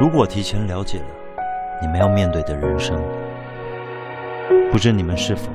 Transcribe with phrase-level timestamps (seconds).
[0.00, 1.04] 如果提前了解了
[1.82, 2.98] 你们要面对的人生，
[4.72, 5.50] 不知你们是否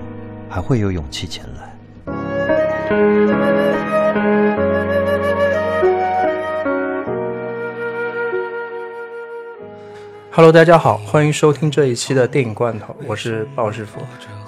[0.48, 1.76] 还会有勇气前来
[10.30, 14.00] ？Hello，大家好，欢迎收听这一期的电影罐头，我是鲍师傅。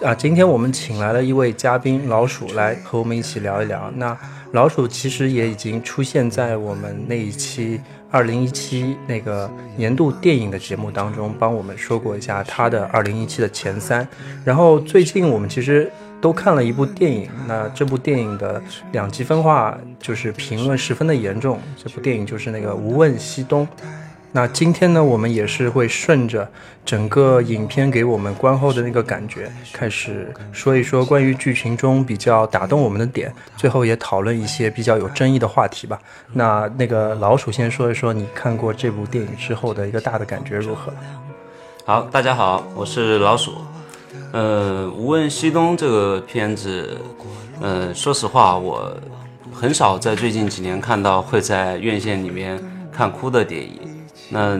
[0.06, 3.92] 啊，今天我们请来了一位嘉宾老鼠来和我们一起聊一聊。
[3.96, 4.16] 那
[4.52, 14.08] 老鼠其实也已经出现在我们那一期二零一七那个年度电影的节目当中，帮我们说过一下他的二零一七的前三。
[14.46, 15.92] 然后最近我们其实
[16.22, 21.60] 都看了一部电影，那这部电影的两极分化就是评论十分的严重。
[21.76, 23.68] 这部电影就是那个《无问西东》。
[24.34, 26.48] 那今天呢，我们也是会顺着
[26.86, 36.00] 整个影片给我们观后的那个感觉，开始说一说关于剧情中比较打动我们的点，最后也讨论一些比较有争议的话题吧。
[36.34, 40.94] 那那个老鼠先说一说你看过这部电影之后的一个大的感觉如何？
[41.86, 43.54] 好，大家好，我是老鼠。
[44.34, 46.98] 呃，无问西东这个片子，
[47.62, 48.96] 呃，说实话，我
[49.54, 53.97] 很少在最近几年看到会在院线里面看哭的电影。
[54.30, 54.60] 那，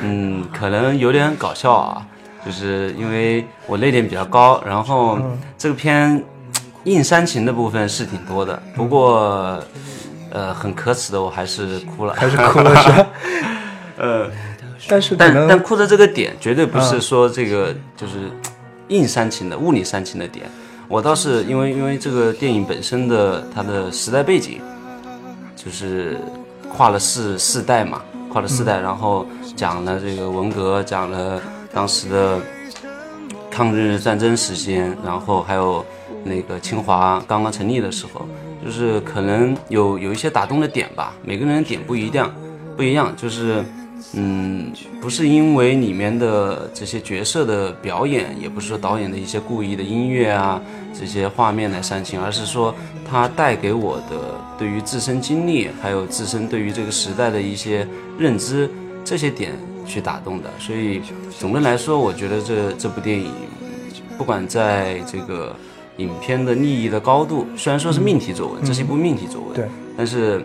[0.00, 2.06] 嗯，可能有点搞笑啊，
[2.44, 5.18] 就是因为我泪点比较高，然后
[5.56, 6.22] 这个片
[6.84, 9.62] 硬煽情的部分是挺多的，不过，
[10.30, 13.06] 呃，很可耻的，我还是哭了，还是哭了是吧？
[13.98, 14.30] 呃，
[14.88, 18.30] 但是但但哭的这个点绝对不是说这个就是
[18.88, 20.44] 硬煽情的物理煽情的点，
[20.88, 24.60] 我倒是因为因为这个电影本身的它的时代背景，
[25.54, 26.18] 就是
[26.68, 28.02] 跨了四四代嘛。
[28.34, 31.40] 跨了四代，然后讲了这个文革，讲了
[31.72, 32.40] 当时的
[33.48, 35.86] 抗日战争时间，然后还有
[36.24, 38.26] 那个清华刚刚成立的时候，
[38.64, 41.14] 就是可能有有一些打动的点吧。
[41.22, 42.34] 每个人的点不一样，
[42.76, 43.64] 不一样，就是
[44.14, 50.60] 嗯，不是因为里面的这些角色的表演，也不是说导演的一些故意的音乐啊
[50.92, 52.74] 这些画面来煽情，而是说
[53.08, 57.86] 他带给我的对于自身经历，还有自身对于这个时代的一些。
[58.16, 58.70] 认知
[59.04, 59.50] 这些点
[59.84, 61.02] 去打动的，所以
[61.36, 63.28] 总的来说，我觉得这这部电影，
[64.16, 65.52] 不管在这个
[65.96, 69.64] 影片的利益的高度，虽然说是命题作文，这是一部命题作文，对，
[69.96, 70.44] 但是，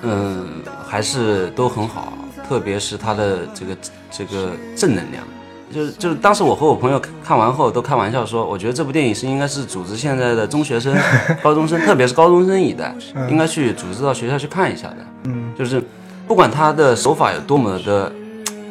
[0.00, 0.46] 嗯，
[0.86, 2.14] 还是都很好，
[2.48, 3.76] 特别是他的这个
[4.10, 5.22] 这个正能量，
[5.72, 10.96] 就是就是当时我和我朋友看完后都开玩笑说，我觉得这部电影是应该是组织现在的中学生、
[11.42, 12.94] 高中生，特别是高中生一代，
[13.28, 15.82] 应该去组织到学校去看一下的，嗯，就是。
[16.26, 18.12] 不管他的手法有多么的，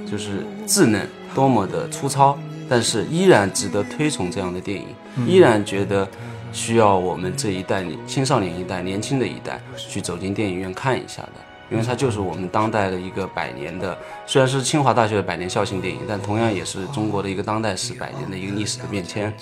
[0.06, 2.38] 就是稚嫩，多么的粗糙，
[2.70, 4.86] 但是依然值得推崇这样的电影，
[5.26, 6.08] 依然觉得
[6.54, 11.32] 需要我们这一代青少年一代、年轻的一代去走进电影院看一下的。
[11.70, 19.34] 因为它就是我们当代的一个百年的，虽然是清华大学的百年校庆电影，但同样也是中国的一个当代史百年的一个历史的变迁，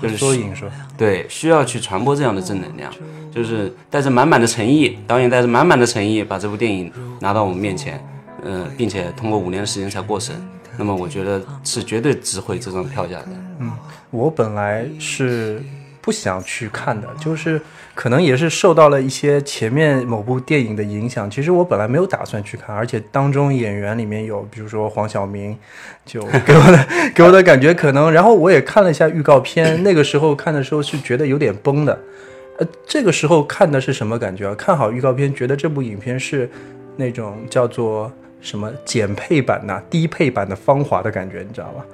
[0.00, 0.72] 就是缩影是吧？
[0.96, 2.92] 对，需要去传播这样的正能量，
[3.34, 8.04] 就是带着满满的诚意，导演带着满满的诚意把这部电影拿到我们面前，
[8.44, 10.34] 嗯，并且通过五年的时间才过审，
[10.76, 13.28] 那么我觉得是绝对值回这张票价的。
[13.58, 13.72] 嗯，
[14.10, 15.62] 我本来是。
[16.02, 17.58] 不想去看的，就是
[17.94, 21.30] 可能也是受到了一些前面某部电影的影响。
[21.30, 25.56] 其实我本来没有打算去看，而且当中演员里面有，比如说黄晓明，
[26.04, 28.10] 就给我的 给我的感觉可能。
[28.10, 31.96] 然后我也看了一下预告片，那个时候看的时候是觉得有点崩的。
[32.58, 34.54] 呃，这个时候看的是什么感觉啊？
[34.56, 36.50] 看好预告片，觉得这部影片是
[36.96, 41.84] 那种叫做什么减配版呐、低配版的《芳华》的感觉，你知道吧？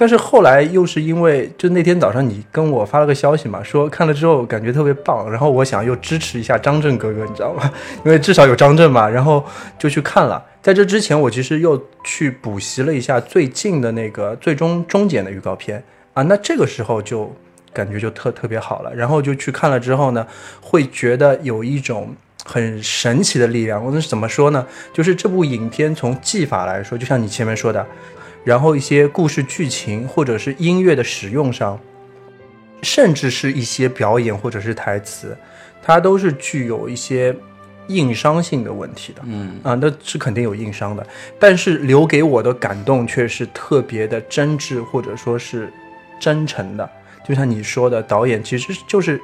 [0.00, 7.68] 但是后来又是因为，就那天早上你跟我发了个消息嘛，说看了之后感觉特别棒，然后我想又支持一下张震哥哥，你知道吗？
[8.06, 9.44] 因为至少有张震嘛，然后
[9.76, 10.40] 就去看了。
[10.62, 15.82] 在这之前，我其实又去补习了一下最近的那个最终终检的预告片
[16.14, 17.34] 啊，那这个时候就
[17.72, 18.94] 感觉就特特别好了。
[18.94, 20.24] 然后就去看了之后呢，
[20.60, 22.14] 会觉得有一种
[22.44, 23.84] 很神奇的力量。
[23.84, 24.64] 我是怎么说呢？
[24.92, 27.84] 就是这部影片从技法来说，就像你前面说的。
[28.44, 31.78] 然后一些故事剧情或者是音乐的使用上，
[32.82, 35.36] 甚至是一些表演或者是台词，
[35.82, 37.34] 它都是具有一些
[37.88, 39.22] 硬伤性的问题的。
[39.24, 41.06] 嗯啊，那是肯定有硬伤的。
[41.38, 45.72] 但是留给我的感动却是特别的真挚或者说是
[46.20, 46.88] 真诚的。
[47.26, 49.20] 就像你说的，导演其实就是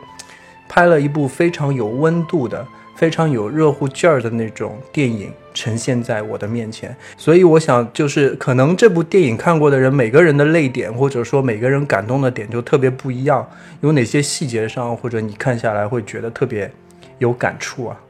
[0.69, 2.67] 拍了一部非常有温度的。
[2.95, 13.49] 非常有热乎劲儿的那种电影呈现在我的面前，所以我想，就是可能这部电影看过的人，每个人的泪点或者说每个人感动的点就特别不一样。
[13.81, 16.71] 有哪些细节上，或者你看下来会觉得特别
[17.19, 18.01] 有感触啊？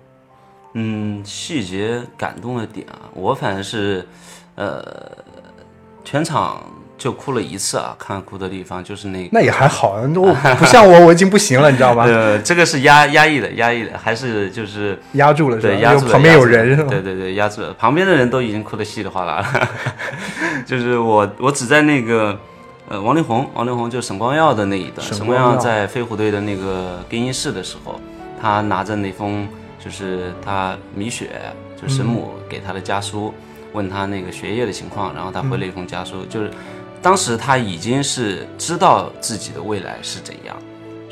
[0.74, 4.06] 嗯，细节感动的点啊，我反正是，
[4.54, 4.84] 呃，
[6.04, 6.62] 全场
[7.04, 9.28] 就哭了一次啊，看哭的地方就是那个。
[9.30, 12.04] 那也还好，我不像我，我已经不行了，你知道吧？
[12.08, 16.12] 呃，这个是压压抑的，压抑的，还是就是压住了，对，压住了。
[16.12, 16.88] 旁边有人是吧？
[16.88, 19.68] 对对对，压住了，旁边的人都已经哭得稀里哗啦了。
[20.64, 22.34] 就是我，我只在那个
[22.88, 28.00] 呃，王力宏，王力宏就沈光耀的那一段，沈光耀在飞虎队的那个更衣室的时候，
[28.40, 29.46] 他拿着那封
[29.78, 31.32] 就是他米雪
[31.78, 33.34] 就神母给他的家书，
[33.74, 36.50] 问他那个学业的情况，然后他回了一封家书，就是。
[37.04, 40.56] 当时他已经是知道自己的未来是怎样，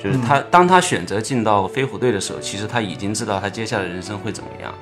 [0.02, 4.72] 就是他当他选择进到飞虎队的时候，其实他已经知道他接下来人生会怎么样。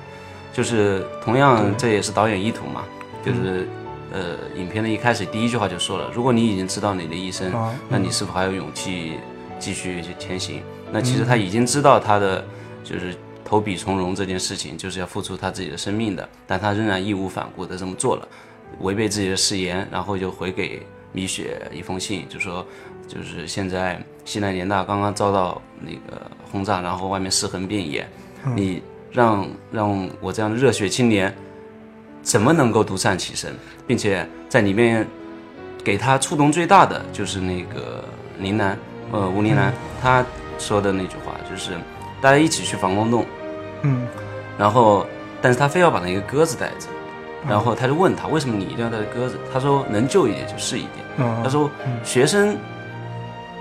[0.53, 2.85] 就是同样，这也是导演意图嘛。
[3.25, 3.67] 就是
[4.13, 7.51] 呃，影片的一开始第一句话就说了：如果你已经知道你的一生，
[7.89, 9.19] 那你是否还有勇气
[9.59, 10.63] 继续去前行？
[10.93, 12.41] 那其实他已经知道他的
[12.85, 18.25] 就是投笔从戎这件事情就是要付出他自己的生命的，但他仍然义无反顾的这么做了，
[18.79, 20.81] 违背自己的誓言，然后就回给。
[21.11, 22.65] 米雪一封信，就说，
[23.07, 26.21] 就是现在西南联大刚刚遭到那个
[26.51, 28.07] 轰炸，然后外面尸横遍野，
[28.55, 28.81] 你
[29.11, 31.33] 让让我这样的热血青年，
[32.21, 33.53] 怎么能够独善其身，
[33.85, 35.05] 并且在里面
[35.83, 38.03] 给他触动最大的就是那个
[38.39, 38.77] 林楠，
[39.11, 40.25] 呃吴林楠，他
[40.57, 41.71] 说的那句话就是，
[42.21, 43.25] 大家一起去防空洞，
[43.81, 44.07] 嗯，
[44.57, 45.05] 然后
[45.41, 46.87] 但是他非要把那个鸽子带着。
[47.47, 49.37] 然后他就问他为什么你一定要带着鸽子？
[49.51, 51.27] 他说能救一点就是一点。
[51.43, 51.69] 他说
[52.03, 52.55] 学生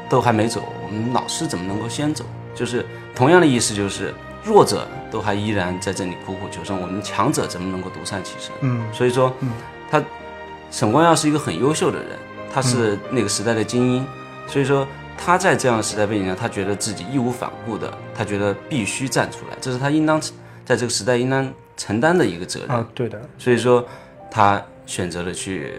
[0.08, 2.24] 都还没走，我们老师怎么能够先走？
[2.54, 2.84] 就是
[3.14, 8.52] 同样的意思，就是弱者都还依然在这里苦苦求生，我们强者怎么能够独善其身？
[8.60, 9.32] 嗯，所以说，
[9.90, 10.02] 他
[10.70, 12.18] 沈光耀是一个很优秀的人，
[12.52, 14.06] 他是那个时代的精英，
[14.46, 14.86] 所以说
[15.16, 20.20] 他在这样的时代背景下，他觉得自己义无反顾的，他觉得必须站出来，这是他应当
[20.64, 21.50] 在这个时代应当。
[21.80, 23.82] 承担的一个责任啊，对的，所以说
[24.30, 25.72] 他选择了去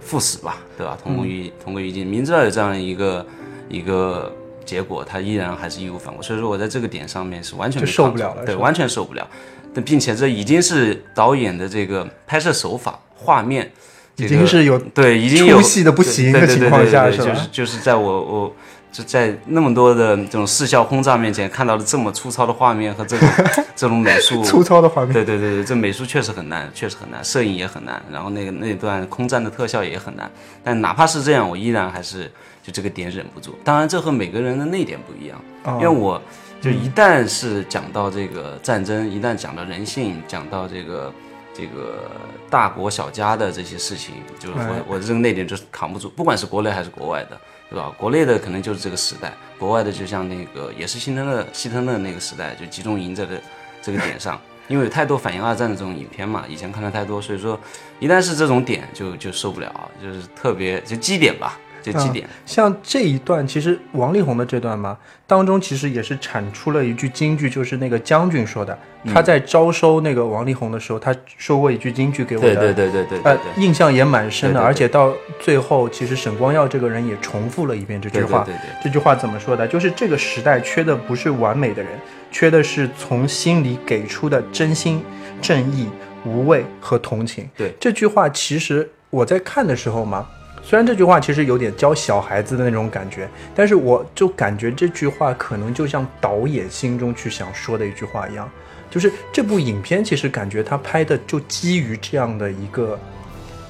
[0.00, 0.96] 赴死吧，对吧？
[1.02, 3.26] 同归于同归于尽，明知道有这样一个
[3.68, 4.34] 一个
[4.64, 6.22] 结果，他依然还是义无反顾。
[6.22, 9.28] 所以说我在这个点上面是完全受不了了，对，完全受不了。
[9.74, 13.70] 但并且这已经是导演的这个拍摄手法、画面，
[14.16, 17.24] 已经是有对已经有出戏的不行的情况下，是吧？
[17.26, 18.56] 就是就是在我我。
[18.92, 23.26] 就在那么多的这种视效轰炸面前，看到了这么粗糙的画面和这种
[23.74, 30.30] 这种美术，粗糙的画面，对对对对，这美术确实很难，确实很难，摄影也很难，然后那个那段空战的特效也很难。
[30.62, 32.30] 但哪怕是这样，我依然还是
[32.62, 33.58] 就这个点忍不住。
[33.64, 35.42] 当然，这和每个人的那点不一样，
[35.80, 36.20] 因为我
[36.60, 41.10] 就一旦是讲到这个战争，一旦讲到人性，讲到这个
[41.54, 42.10] 这个
[42.50, 47.40] 大国小家的这些事情，就是我我的这个内点就是扛不住，不管是国内还是国外的。
[47.72, 47.90] 对吧？
[47.96, 53.40] 国内的可能就是这个时代，国外的就像那个也是希特勒希特勒那个时代，就集中营这个
[53.80, 54.38] 这个点上，
[54.68, 57.58] 因为有太多反映二战的这种影片嘛，以前看的太多，所以说
[57.98, 61.58] 一旦是这种点就就受不了，就是特别就基点吧。
[61.82, 64.96] 这几点，像这一段，其实王力宏的这段嘛，
[65.26, 68.78] 当中其实也是产出了一句金句，就是那个将军说的，
[69.12, 74.60] 他在招收那个王力宏的时候，他说过一句金句给我的，对对对对对，呃，印象也蛮深的。
[74.60, 78.44] 而且到最后，其实沈光耀这个人也重复了一遍这句话。
[78.44, 79.66] 对对对，这句话怎么说的？
[79.66, 81.92] 就是这个时代缺的不是完美的人，
[82.30, 85.02] 缺的是从心里给出的真心、
[85.40, 85.88] 正义、
[86.24, 87.48] 无畏和同情。
[87.56, 90.26] 对这句话，其实我在看的时候嘛。
[90.64, 98.48] 虽然这句话其实有点教小孩子的那种感觉，但是我就感觉这句话可能就像导演心中去想说的一句话一样，
[98.88, 102.98] 就是这部影片其实感觉他拍的就基于这样的一个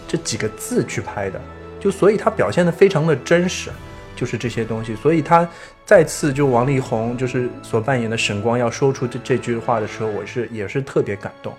[0.07, 1.41] 这几个字去拍的，
[1.81, 3.71] 就所以他表现的非常的真实，
[4.15, 5.49] 就是这些东西，所以他
[5.87, 11.55] 再次就王力宏就是所扮演的沈光要说出这这句话的时候，我是也是特别感动。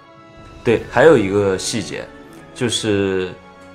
[0.64, 2.06] 对，还有一个细节
[2.54, 3.32] 就是。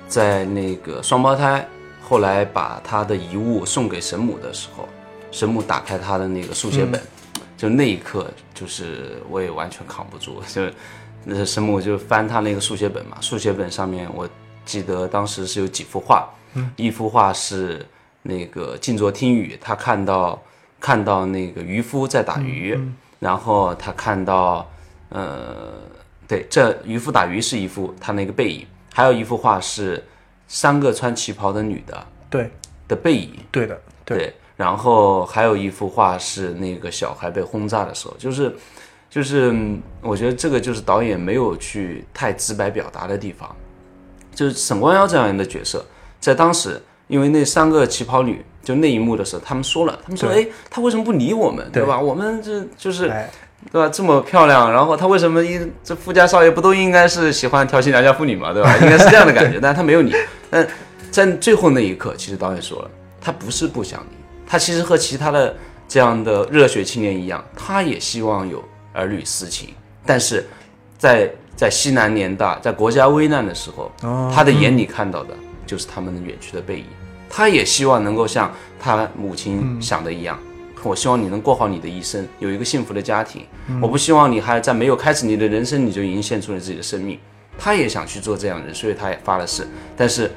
[0.09, 1.65] 在那个双胞胎
[2.01, 4.89] 后来把他的遗物送给神母的时候，
[5.31, 6.99] 神母打开他的那个速写本，
[7.55, 10.63] 就那一刻，就是我也完全扛不住，就
[11.23, 14.27] 那神母就翻他那个速写本嘛，速写本上面我
[14.65, 16.27] 记得当时是有几幅画，
[16.75, 17.85] 一幅画是
[18.23, 20.41] 那个静坐听雨，他看到
[20.79, 22.75] 看到那个渔夫在打鱼，
[23.19, 24.67] 然后他看到
[25.09, 25.73] 呃，
[26.27, 28.65] 对，这渔夫打鱼是一幅他那个背影。
[28.93, 30.03] 还有一幅画是
[30.47, 32.49] 三个穿旗袍的女的，对。
[32.87, 34.33] 的背影，对的，对。
[34.57, 38.55] 然后还有一幅画是那个小孩被轰炸的时候，就是
[39.09, 39.55] 就是
[40.01, 43.55] 我觉得这个就是导演没有去太直白表达的地方，
[44.33, 45.85] 就是沈光耀这样的角色，
[46.19, 51.85] 在当时，因为那三个旗袍女就那一幕的时候，他们说了，他们说，哎，他为什么不理我们，对。
[51.85, 51.99] 吧？
[51.99, 53.07] 我们这就是
[53.71, 53.89] 对吧？
[53.89, 58.75] 这么漂亮，然后他为什么一这富家少爷不都应该是喜欢调戏良家妇女嘛，对吧？
[58.77, 60.13] 应该是这样的感觉，但是他没有你。
[60.49, 60.67] 但
[61.11, 62.89] 在最后那一刻，其实导演说了，
[63.21, 65.55] 他不是不想你，他其实和其他的
[65.87, 68.63] 这样的热血青年一样，他也希望有
[68.93, 69.69] 儿女私情，
[70.05, 70.47] 但是
[70.97, 73.91] 在在西南联大，在国家危难的时候，
[74.33, 75.33] 他的眼里看到的
[75.65, 76.85] 就是他们的远去的背影。
[77.29, 80.39] 他也希望能够像他母亲想的一样，
[80.83, 83.45] 我希望你能过好你的一生，有一个幸福的家庭。
[83.81, 87.19] 我不希望你还在没有开始你的人生，你就已经献出了自己的生命。
[87.57, 89.67] 他也想去做这样的人，所以他也发了誓，
[89.97, 90.31] 但是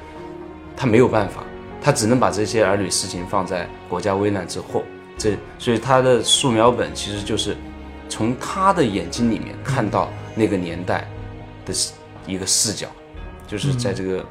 [0.75, 1.43] 他没有办法，
[1.81, 4.83] 他只能把这些儿女私情放在国家危难之后。
[5.17, 7.55] 这所以他的素描本其实就是
[8.09, 11.07] 从他的眼睛里面看到那个年代
[11.65, 11.73] 的
[12.27, 12.87] 一个视角，
[13.47, 14.25] 就是在这个。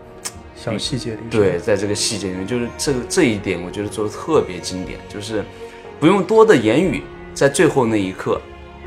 [0.55, 5.45] 小细节里，对，在这个细节里面，就是这个这一点，我觉得做的特别经典，就是
[6.03, 7.01] 不用多的言语，
[7.33, 8.41] 在最后那一刻，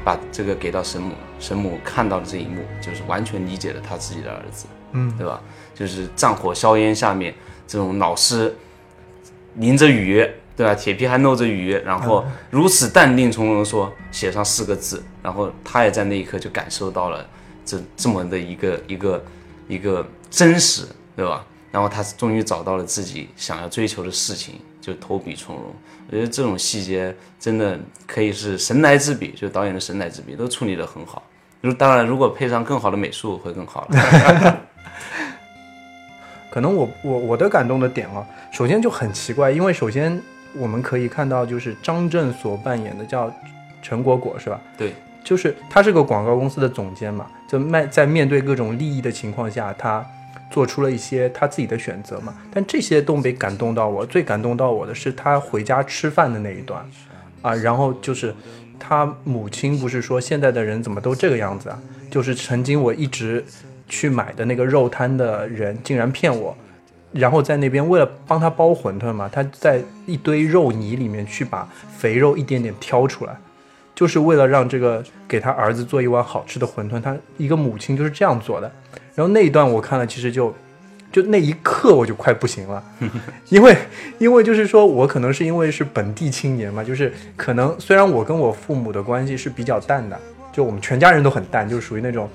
[0.03, 5.41] 把这个给到神母，神母看到了这一幕，就是完全理解了他自己的儿子，嗯，对吧？
[5.73, 7.33] 就是战火硝烟下面，
[7.65, 8.53] 这种老师
[9.53, 10.75] 淋着雨，对吧？
[10.75, 17.25] 铁皮还漏着雨，然后如此淡定从容说写上四个字，然后他也在那一刻就感受到了
[17.63, 19.23] 这这么的一个一个
[19.69, 20.83] 一个真实，
[21.15, 21.45] 对吧？
[21.71, 24.55] 然后他终于找到了自己想要追求的事情，
[24.85, 25.63] 就投笔从戎。
[26.07, 31.23] 我觉得这种细节真的可以是神来之笔，就导演的神来之笔都处理得很好。
[31.61, 34.61] 如当然，如果配上更好的美术会更好了。
[36.51, 40.21] 可能我我我的感动的点啊，首先就很奇怪，因为首先
[40.53, 43.33] 我们可以看到，就是张震所扮演的叫
[43.81, 44.61] 陈果果是吧？
[44.77, 50.05] 对，就是他是个广告公司的总监嘛，就卖在面对各种利益的情况下，他。
[50.51, 54.05] 做出了一些他自己的选择嘛，但这些都没感动到我。
[54.05, 56.85] 最感动到我的是他回家吃饭的那一段，
[57.41, 58.33] 啊，然后就是
[58.79, 61.81] 他母亲不是说现在的人怎么都这个样子啊？
[62.09, 63.43] 就是曾经我一直
[63.89, 66.55] 去买的那个肉摊的人竟然骗我，
[67.11, 73.35] 然后在那边为了帮他包馄饨嘛，他在一堆肉泥里面去把肥肉一点点挑出来，
[73.93, 77.01] 就是为了让这个给他儿子做一碗好吃的馄饨。
[77.01, 78.71] 他一个母亲就是这样做的。
[79.15, 80.53] 然后那一段我看了，其实就，
[81.11, 82.83] 就那一刻我就快不行了，
[83.49, 83.75] 因为
[84.17, 90.19] 因为就是说我可能是因为是本地青年嘛，就是可能虽然我跟我父母的关系是比较淡的，
[90.51, 92.29] 就我们全家人都很淡，就属于那种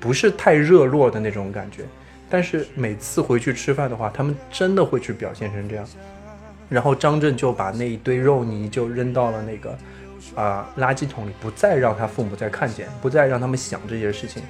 [0.00, 1.84] 不是太热络的那种感觉，
[2.28, 5.86] 但是每次回去吃饭的话，他们真的会去表现成这样。
[6.68, 9.78] 然后张震就把那一堆肉泥就扔到了那个
[10.34, 14.42] 啊垃圾桶里，不再让他父母再看见，不再让他们想这些事情。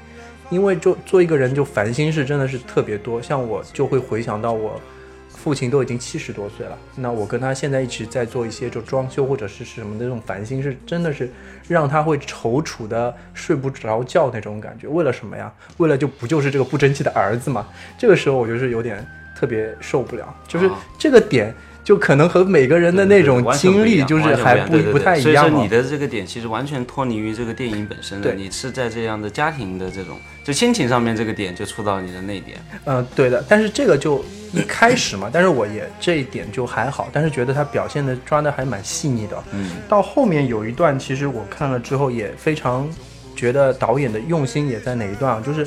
[0.50, 4.80] 因为就做一个人就烦心事真的是特别多，像我就会回想到我
[5.28, 11.30] 父亲都已经七十多岁了，那我跟他现在一起在做一些就装修或者是什么那种烦心事，真的是
[11.68, 14.88] 让他会踌躇的睡不着觉那种感觉。
[14.88, 15.52] 为了什么呀？
[15.76, 17.66] 为了就不就是这个不争气的儿子嘛？
[17.98, 19.06] 这个时候我就是有点
[19.38, 21.54] 特别受不了，就是这个点。
[21.86, 25.22] 就可能和每个人的那种经历就是还不不太一样。
[25.22, 28.34] 所以说你的这个点其实完全脱离于这个电影本身的。
[28.34, 32.58] 你是在这样的家庭的这种就亲情上面这个点就触到你的那点。
[32.86, 33.44] 嗯，对的。
[33.48, 39.40] 但是这个就一开始嘛，但是我也这一点就还好，但是觉得他表现的抓的还蛮细腻的。
[39.52, 39.76] 嗯。
[39.88, 42.90] 到后面有一段，其实我看了之后也非常
[43.36, 45.40] 觉得导演的用心也在哪一段啊？
[45.46, 45.64] 就是，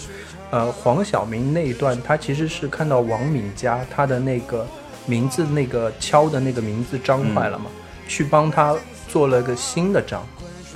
[0.51, 4.67] 呃，黄晓明那一段，他其实是看到王敏佳他的那个。
[5.09, 7.65] 名字那个敲的那个名字章坏了嘛？
[8.07, 8.75] 去帮他
[9.07, 10.21] 做了个新的章，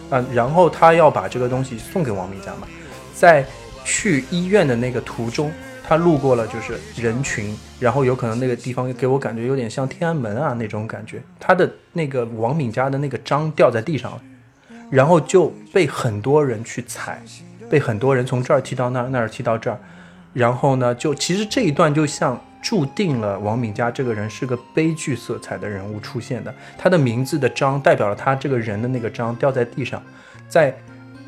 [0.10, 2.68] 啊，然后他要把这个东西送给王敏佳嘛。
[3.14, 3.46] 在
[3.86, 5.52] 去医院的那个途中，
[5.88, 11.22] 他路过了就是人群，然后有可能那个地方给我感觉有点像天安门啊那种感觉。
[11.40, 14.22] 他的那个王敏佳的那个章掉在地上了，
[14.90, 17.22] 然后就被很多人去踩，
[17.70, 19.80] 被很多人从这儿踢到那儿，那儿踢到这儿，
[20.34, 22.40] 然后呢，就其实这一段就像。
[22.64, 30.02] 注定了王敏佳这个人是个悲剧色彩的人物出现的，他的名字的章代表了他这个人的那个章掉在地上，
[30.48, 30.74] 在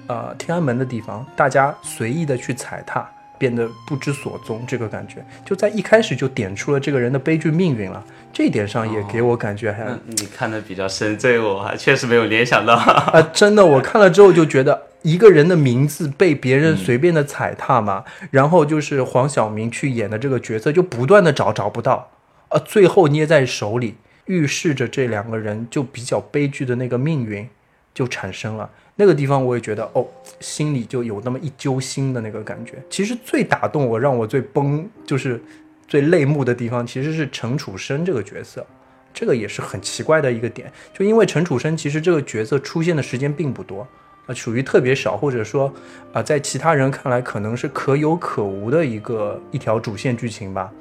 [0.07, 3.05] 呃天安门的地方，大家随意的去踩踏，
[3.37, 8.01] 变得不知所踪，这个感觉就在一开始就点出了这个人的悲剧命运了，
[8.31, 14.81] 这一点上也给我感觉还你看的比较深，这个我还确实没有联想到啊，真的我看了之后就觉得。
[15.05, 22.09] 一个人的名字被别人随便的踩踏嘛，然后就是黄晓明去演的这个角色，就不断的找找不到，
[22.49, 23.93] 呃，最后捏在手里，
[24.25, 27.47] 预示着这两个人就比较悲剧的那个命运
[27.93, 28.67] 就产生了。
[28.95, 30.03] 那个地方我也觉得，哦，
[30.39, 32.81] 心里就有那么一揪心的那个感觉。
[32.89, 35.39] 其实最打动我、让我最崩、就是
[35.87, 38.65] 最泪目的地方，其实是陈楚生这个角色，
[39.13, 43.87] 这个也是很奇怪的一个点，就因为陈楚生其实这个角色出现的时间并不多。
[44.27, 45.71] 啊，属于特别少，或者说
[46.13, 50.71] 啊、在其他人看来可能是可有可无的一个一条主线剧情吧。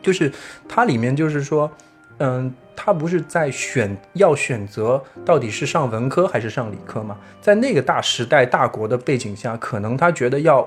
[0.00, 0.32] 就是
[0.68, 1.70] 它里面就是说，
[2.18, 7.16] 嗯，他不是在选要选择到底是上文科还是上理科嘛？
[7.40, 10.66] 在那个大时代、大国的背景下，可能他觉得要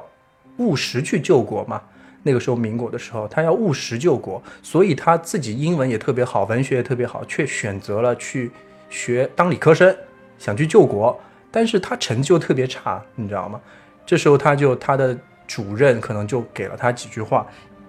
[0.58, 1.81] 务实去救国嘛。
[2.24, 8.51] 那个时候民国的时候，他要务实救国，所以他自己英文也特别好，文学也特别好，却选择了去
[8.89, 9.96] 学当理科生，
[10.38, 11.20] 想去救国，
[11.51, 13.60] 但是他成绩又特别差，你知道吗？
[14.05, 15.15] 这时候他就他的
[15.46, 17.46] 主任可能就给了他几句话，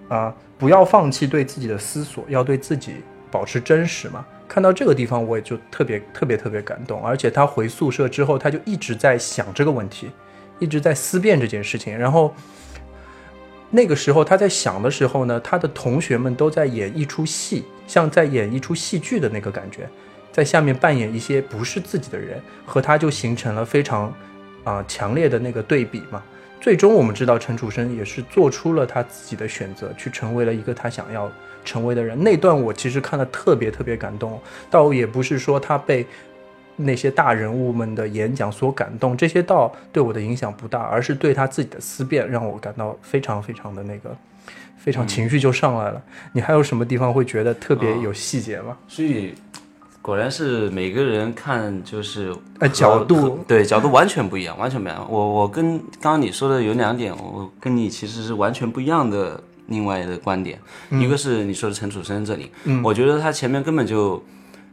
[0.09, 2.95] 啊、不要放弃对自己的思索，要对自己
[3.31, 4.25] 保持真实嘛。
[4.47, 7.03] 看到这个地方，我也就特别特别特别感动。
[7.03, 10.11] 而且他回宿舍之后，他就一直在想这个问题，
[10.59, 11.97] 一直在思辨这件事情。
[11.97, 12.35] 然后
[13.71, 19.89] 那个时候他在想的时候呢，他的同学们都在演一出戏，像在演一出戏剧的那个感觉，
[20.33, 24.13] 在下面扮演一些不是自己的人，和他就形成了非常
[24.65, 26.21] 啊、强烈的那个对比嘛。
[26.59, 31.31] 最终我们知道陈楚生也是做出了他自己的选择，去成为了一个他想要
[31.63, 32.21] 成为的人。
[32.21, 36.05] 那段我其实看了特别特别感动，倒也不是说他被
[36.75, 44.15] 那些大人物们的演讲所感动，这些倒对我的影响不大，而是对他自己的思辨让我感到非常非常的那个，
[44.77, 46.01] 非常情绪就上来了。
[46.31, 48.77] 你还有什么地方会觉得特别有细节吗？
[48.87, 49.35] 所以
[50.03, 55.07] 果然是每个人看就是呃角度对角度完全不一样，完全不一样。
[55.09, 60.59] 我我跟刚刚你说的有两点，我跟你其实是完全不一样的另外的观点。
[60.91, 62.51] 一个是你说的陈楚生这里，
[62.83, 64.21] 我觉得他前面根本就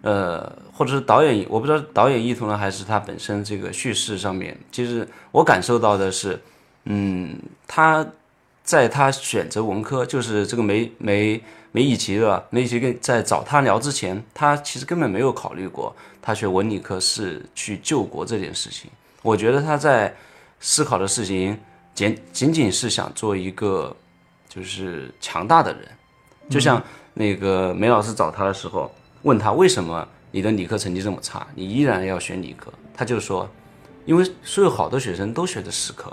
[0.03, 6.37] 呃，或者是导演，我不知道导演意图呢，还是他本身这个叙事上面，其实我感受到的是，
[6.87, 8.05] 嗯，他
[8.65, 11.41] 在他选择文科，就是这个梅梅
[11.73, 12.43] 梅以琦对吧？
[12.51, 18.91] 梅以琦跟在找他聊之前，他其实根本没有考虑过他学文理科是去救国这件事情。
[19.23, 20.15] 我觉得他在
[20.59, 21.59] 思考的事情
[21.95, 23.95] 仅仅仅是想做一个
[24.49, 25.83] 就是强大的人，
[26.49, 26.83] 就像
[27.15, 28.91] 那个梅老师找他的时候，
[29.23, 33.49] 问他为什么你的理科成绩这么差，你依然要选理科，他就说，
[34.07, 36.11] 因为所有好的学生都学的实科。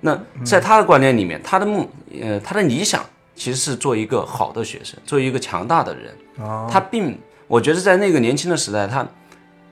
[0.00, 1.88] 那在他的观念里面，他的梦，
[2.20, 3.04] 呃，他的理想
[3.36, 6.12] 其实是做一个好的学生，做一个强大的人。
[6.40, 9.06] 啊，他并，我觉得在那个年轻的时代，他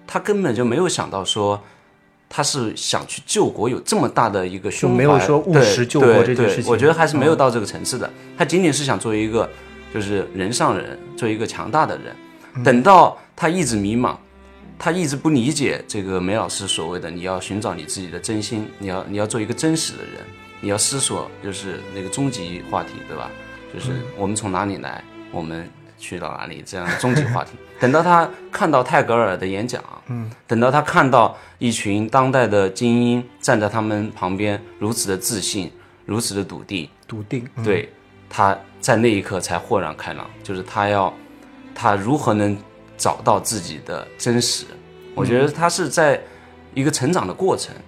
[0.06, 1.60] 他根本就没有想到说。
[2.36, 8.10] 他是想去救国，有这么大的一个胸怀，就没有说务实救国对这件事情对我觉得还是没有到这个层次的。
[8.36, 9.48] 他仅仅是想做一个
[9.92, 12.06] 就是人上人，做一个强大的人。
[12.56, 14.16] 嗯等到他一直迷茫，
[14.76, 20.14] 他一直不理解这个梅老师所谓的你要寻找你自己的真心，你要你要做一个真实的人，
[20.60, 23.30] 你要思索就是那个终极话题，对吧？
[23.74, 27.50] 就是我们从哪里来，我们去到哪里这样的终极话题。
[27.80, 35.70] 等到他看到泰戈尔的演讲，嗯，等到他看到一群当代的精英站在他们旁边，如此的自信，
[36.06, 37.64] 如此的笃定，笃定，嗯。
[37.64, 37.92] 对，
[38.30, 41.12] 他在那一刻才豁然开朗，就是他要
[41.74, 42.56] 他如何能
[42.96, 44.64] 找到自己的真实。
[45.14, 46.20] 我觉得他是在
[46.74, 47.82] 一个成长的过程，嗯，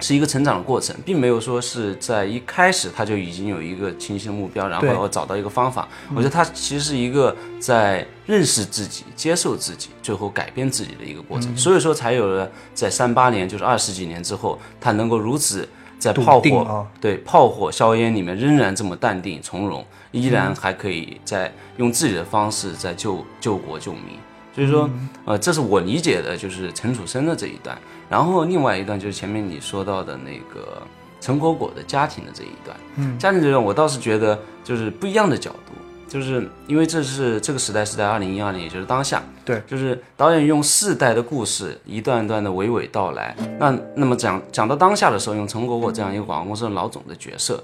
[0.00, 5.88] 是一个成长的过程，并没有说是在一开始他就已经有一个清晰的目标，然后找到一个方法。
[6.10, 11.56] 我觉得他其实是一个在认识自己、接受自己，最后改变自己的一个过程。
[11.56, 15.68] 所以说才有了在三八年，就是二十几年之后，他能够如此
[15.98, 24.18] 在炮火、啊对炮火硝烟里面仍然这么淡定从容，依然还可以在用自己的方式在救救国救民。
[24.54, 24.88] 所以说，
[25.24, 27.76] 呃，这是我理解的，就是陈楚生的这一段。
[28.08, 30.80] 然后另外一段就是前面你说到的那个
[31.20, 32.76] 陈果果的家庭的这一段。
[32.96, 35.72] 嗯，家庭这段我倒是觉得就是不一样的角度，
[36.08, 39.20] 就是因为这是这个时代是在二零一二年，也就是当下。
[39.44, 43.34] 对，就是导演用世代的故事一段一段的娓娓道来。
[43.58, 47.60] 那那么讲讲到当下的时候，用陈果果这样一个广告公司的老总的角色，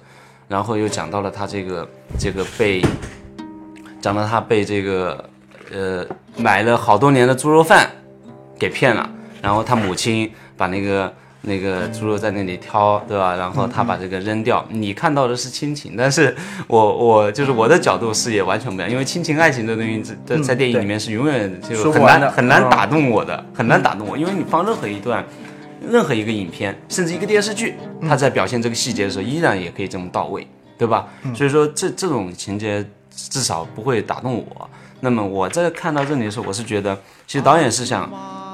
[0.48, 2.84] 然后又讲到了他这个这个被
[4.00, 5.29] 讲到他被这个
[5.72, 6.04] 呃
[6.36, 7.90] 买了好多年的猪肉饭
[8.58, 9.08] 给骗了，
[9.42, 13.34] 然后他母亲把那个那个猪肉在那里挑，对吧？
[13.36, 14.64] 然后他把这个扔掉。
[14.68, 16.34] 你看到的是亲情，但是
[16.68, 25.24] 我我就是我的角度视野完全不一样，因为亲情爱情这东西在在在电影里面是永远就很难很难嗯打动我的，很难打动我，因为你放任何一段。
[25.90, 31.08] 任何一个影片，甚至一个电视剧，它在表现这个细节的时候，依然也可以这么到位，对吧？
[31.34, 34.70] 所以说这这种情节至少不会打动我。
[35.00, 38.10] 那么我在看到这里的时候，我是觉得，其实导演是想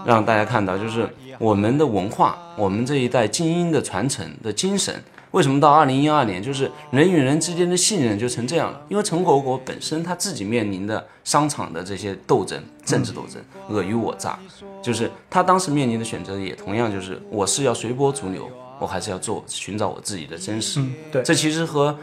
[0.06, 4.94] 让大家看到，就是我们的文化，我们这一代精英的传承的精神，
[5.32, 8.80] 为什么到二零一二年，就是人与人之间的信任就成这样了？
[8.88, 14.38] 因为陈果果本身他自己面临的商场的这些斗争、政治斗争、尔虞我诈，
[14.80, 20.80] 就是他当时面临的选择也同样就是我是要随波逐流，我还是要做寻找我自己的真实。
[21.11, 21.98] 对，这其实和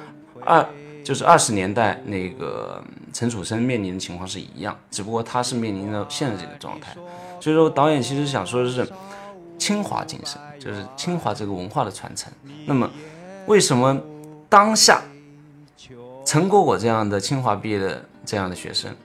[0.45, 0.63] 二
[1.03, 6.95] 就是二十年代那个陈楚生面临的情况是一样，只不过他是面临着现在这个状态。
[7.39, 8.87] 所以说，导演其实想说的是
[9.57, 12.31] 清华精神，就是清华这个文化的传承。
[12.65, 12.89] 那么，
[13.47, 13.99] 为什么
[14.47, 15.01] 当下
[16.25, 18.95] 陈果果这样的清华毕业的这样的学生，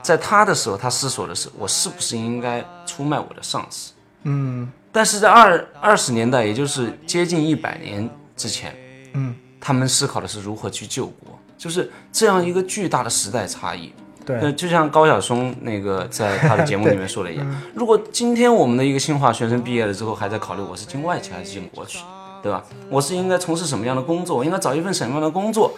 [0.00, 3.92] 在他的时候，他思索的是我是不是应该出卖我的上司？
[4.22, 8.74] 嗯但是在二二十年代，也就是接近一百年之前，
[9.12, 13.92] 嗯，他们思考的是如何去救国，就是这样一个巨大的时代差异。
[14.24, 22.04] 对那就像高晓松那个在他的节目里面 说的一样，如果今天我们的一个清华学生毕业了之后，还在考虑我是进外企还是进国企，
[22.42, 22.62] 对吧？
[22.90, 24.36] 我是应该从事什么样的工作？
[24.36, 25.72] 我应该找一份什么样的工作？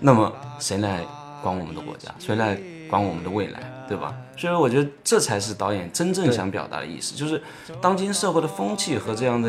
[0.00, 1.02] 那么谁来
[1.40, 2.12] 管我们的国家？
[2.18, 2.58] 谁来
[2.90, 3.60] 管我们的未来？
[3.86, 4.12] 对吧？
[4.36, 7.40] 所以我觉得这才是导演真正想表达的意思，就是
[7.80, 9.48] 当今社会的风气和这样的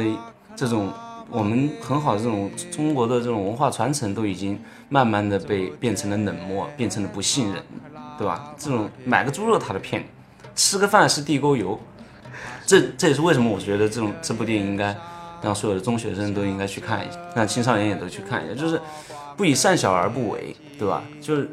[0.56, 0.94] 这种
[1.30, 4.60] 我们很好的这种中国的这种文化传承，都已经
[4.90, 7.62] 慢慢的被变成了冷漠，变成了不信任，
[8.18, 8.54] 对吧？
[8.58, 10.04] 这种买个猪肉他都骗，
[10.56, 11.80] 吃个饭是地沟油，
[12.66, 14.96] 这这也是为什么我觉得这种这部电影应该
[15.42, 18.80] 让所有的中学生都应该去看一下，让青少年也都去看一下，就是
[19.36, 21.04] 不以善小而不为，对吧？
[21.20, 21.50] 就是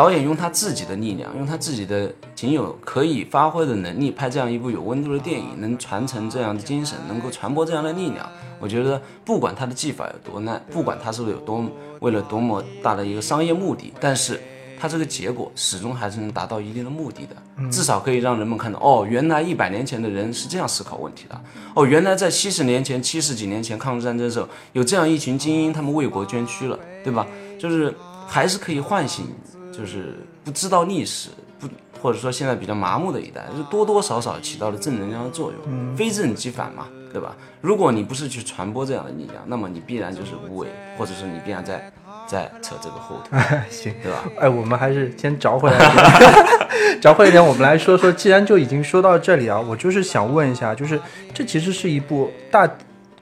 [0.00, 8.26] 导演用他自己的力量，用他自己的仅有可以发挥的能力，拍这样一部有温度的电影，能传承这样的精神，能够传播这样的力量。
[8.58, 11.62] 我觉得不管他的技法有多难，不管他是不是有多
[12.00, 14.40] 为了多么大的一个商业目的，但是
[14.80, 17.36] 他这个结果始终还是能达到一定的目的的，
[17.70, 21.38] 至少可以让人们看到，哦，原来一百年前的人是这样思考问题的，
[21.74, 27.26] 哦，原来在七十年前、七十几年前抗日战争的时候，有这样一群精英，他们为国捐躯了，对吧？
[27.58, 27.94] 就是
[28.26, 29.26] 还是可以唤醒，
[29.72, 31.68] 就是不知道历史，不
[32.00, 37.36] 或者说现在比较麻木的一代，就多多少少起到了正能量的作用，非正即反嘛，对吧？
[37.60, 41.92] 如果你不是去传播这样的力量，那么你必然就是无为，或者是你必然在
[42.26, 44.24] 在扯这个后腿， 行，对吧？
[44.40, 48.10] 哎，我们还是先找回来一点， 找回来一点，我们来说说。
[48.10, 51.00] 既然就已经说到这里啊，我就是想问一下，就是
[51.34, 52.68] 这其实是一部大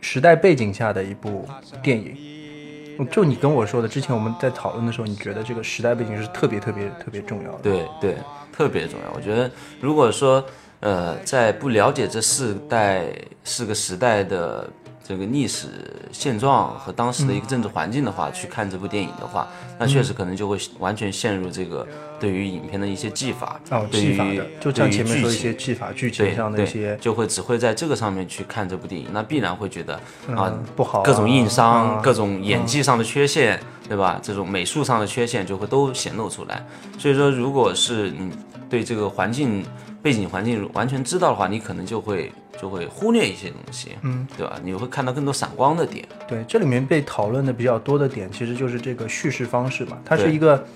[0.00, 1.48] 时代背景下的一部
[1.82, 2.16] 电影。
[3.06, 7.58] 就你跟我说的，之前我们在讨论的时候，你觉得这个时代背景是特别特别特别重要的。
[7.62, 8.16] 对对，
[8.52, 9.12] 特别重要。
[9.14, 10.44] 我觉得，如果说
[10.80, 13.06] 呃，在不了解这四代
[13.42, 14.68] 四个时代的
[15.08, 15.68] 这个历史
[16.12, 21.88] 现状和当时的一个政治环境的话，去看这部电影的话，那确实可能就会完全陷入这个
[22.20, 29.94] 对于影片的一些技法，哦，对于技法的，就像前面说的一些技法、剧对情上的对一些就会只会在这个上面去看这部电影，那必然会觉得
[30.36, 34.20] 啊嗯不好啊，各种硬伤、啊各种演技上的缺陷，对吧？
[34.22, 36.62] 这种美术上的缺陷就会都显露出来。
[36.98, 38.30] 所以说，如果是你
[38.68, 39.64] 对这个环境
[40.02, 44.58] 背景环境完全知道的话，你可能就会就会忽略一些东西，嗯，对吧？
[44.62, 46.06] 你会看到更多闪光的点。
[46.26, 50.66] 对，这里面被讨论的比较多的点，其实就是这个叙事方式嘛，它是一个，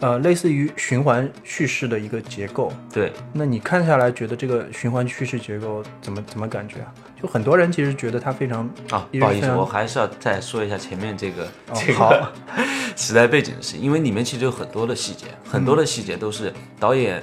[0.00, 2.72] 呃，类似于循环叙事的一个结构。
[2.92, 6.92] 对，那你看下来，觉得这个循环叙事结构怎么怎么感觉啊？
[7.20, 12.32] 就很多人其实觉得它非常啊，不好意思，我还是要再说一下前面这个、哦这好个
[12.96, 17.22] 时代背景的事情，因为里面其实有很多的细节，很多的细节都是导演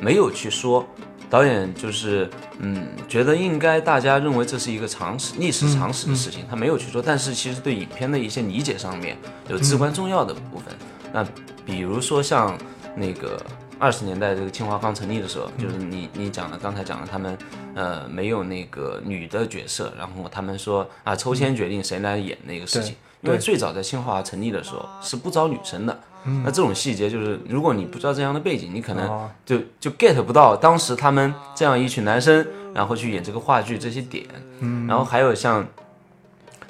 [0.00, 0.86] 没有去说，
[1.30, 9.16] 导演就是嗯觉得应该大家认为这是一个常识、历史常识的事情，他没有去做，但是其实对影片的一些理解上面
[9.48, 10.74] 有至关重要的部分。
[11.12, 11.24] 那
[11.64, 12.58] 比如说像
[12.96, 13.40] 那个
[13.78, 17.38] 二十年代这个清华刚成立的时候，就是你你讲的刚才讲的他们
[17.74, 25.98] 呃没有那个女的角色，然后他们说啊抽签决定谁来演那个事情，因为最早在清华成立的时候是不招女生的。
[26.24, 29.30] 那这种细节就是，如果你不知道这样的背景，你可能哦。
[29.46, 34.24] 就就 get 不到当时他们这样一群男生，然后去演这个话剧这些点。
[34.60, 35.66] 嗯，然后还有像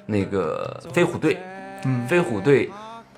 [0.06, 1.38] 那个飞虎队，
[1.84, 2.70] 嗯，飞虎队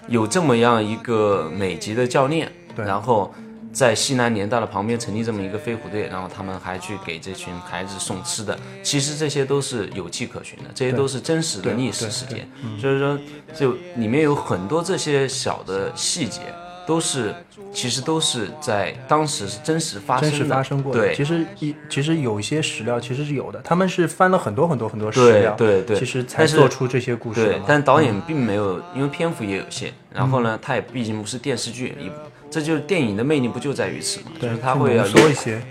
[0.09, 2.85] 有这么样一个美籍的教练，对。
[2.85, 3.33] 然后
[3.73, 12.47] 在西南联大的旁边成立这么一个飞虎队，然后他们还去给这群孩子送吃的，其实这些都是有迹可循的，这些都是真实的历史事件。
[12.79, 13.19] 所以说，
[13.55, 16.41] 就里面有很多这些小的细节，
[16.87, 17.35] 都是
[17.73, 21.01] 其实都是在当时是真实发生的，真实发生过的。
[21.01, 27.63] 对其实一其实有一些史料其实是有的，他们是翻了很多很多很多史料，对对对其实才做出这些故事的对，。
[27.67, 32.11] 但导演并没有，因为篇幅也有限，然后呢，他也毕竟不是电视剧，你
[32.53, 34.27] 这就是电影的魅力，不就在于此吗？
[34.39, 35.63] 就是它会要多一些，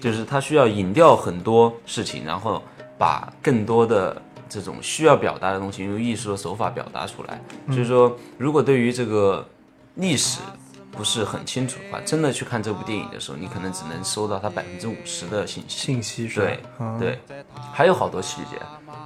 [0.00, 2.60] 就是它需要引掉很多事情，然后
[2.98, 7.40] 把更多的这种需要表达的东西用艺术的手法表达出来。
[7.68, 9.46] 所以说，如果对于这个
[9.94, 10.40] 历史
[10.90, 15.78] 不是很清楚的话，真的去看这部电影的时候，你可能只能收到它百分之五十的信息。
[15.86, 16.40] 信息是？
[16.40, 17.20] 对嗯对，
[17.72, 18.60] 还有好多细节，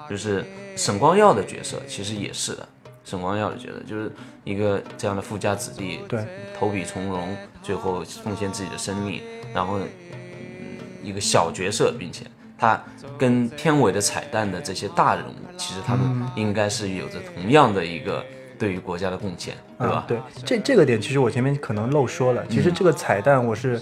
[0.09, 0.43] 就是
[0.75, 2.67] 沈光耀的角色其实也是的。
[3.11, 4.13] 沈光耀的觉得就是
[4.45, 6.25] 一个这样的富家子弟，对，
[6.57, 9.21] 投笔从戎，最后奉献自己的生命，
[9.53, 9.89] 然后、嗯
[11.03, 12.27] 一个小角色，并且
[12.59, 12.79] 他
[13.17, 18.23] 跟片尾的彩蛋的这些大人物，其实他们应该是有着同样的一个
[18.59, 19.95] 对于国家的贡献，对吧？
[19.95, 22.45] 啊、对，这这个点其实我前面可能漏说了。
[22.45, 23.81] 嗯其实这个彩蛋我是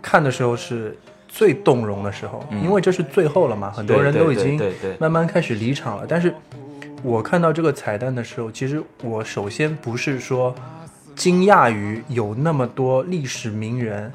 [0.00, 0.96] 看的时候是
[1.28, 4.58] 最动容的时候，因为这是最后了嘛，很多人都已经
[4.98, 6.06] 慢慢开始离场了。
[6.08, 6.34] 但是
[7.04, 10.54] 我看到这个彩蛋的时候，其实我首先不是说
[11.14, 14.10] 惊讶于有那么多历史名人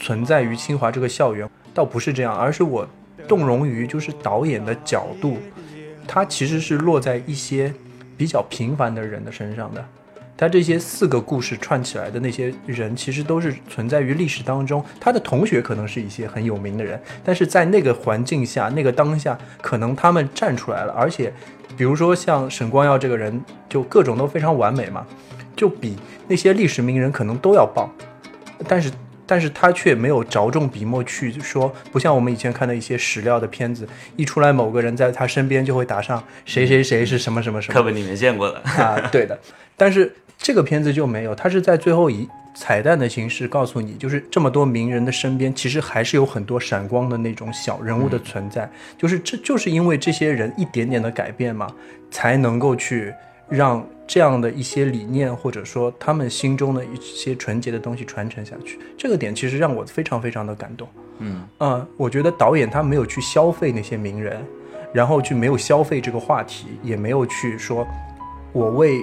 [0.00, 2.84] 存在于清华这个校园，倒不是这样，而是我
[3.28, 5.38] 动容于就是导演的角度，
[6.08, 7.72] 他其实是落在一些
[8.16, 9.86] 比较平凡的人的身上的。
[10.36, 14.84] 他这些四个故事串起来的那些人，其实都是存在于历史当中。
[15.00, 20.92] 他的同学可能是一些很有名的人，但是在那个环境下、那个当下，可能他们站出来了。
[20.92, 21.32] 而且，
[21.76, 25.06] 比如说像沈光耀这个人，就各种都非常完美嘛，
[25.54, 27.88] 就比那些历史名人可能都要棒。
[28.66, 28.90] 但是，
[29.24, 38.58] 但是他却没有着重笔墨去说，不像我们以前看的一些史料的片子，一出来某个人在他身边就会打上谁谁谁是什么什么什么课本里面见过的。
[38.82, 39.38] 啊，对的。
[39.76, 48.70] 但是这个片子就没有，它是在最后以彩蛋的形式告诉你，就是这么多名人的身边，其实还是有很多闪光的那种小人物的存在。
[48.96, 51.66] 就是这就是因为这些人一点点的改变嘛，
[52.10, 53.12] 才能够去
[53.48, 58.78] 让这样的一些理念，或者说他们心中的一些纯洁的东西传承下去。
[58.96, 60.86] 这个点其实让我非常非常的感动。
[61.18, 64.44] 嗯嗯，我觉得导演他没有去消费那些名人，
[64.92, 67.86] 然后去没有消费这个话题，也没有去说
[68.52, 69.02] 我为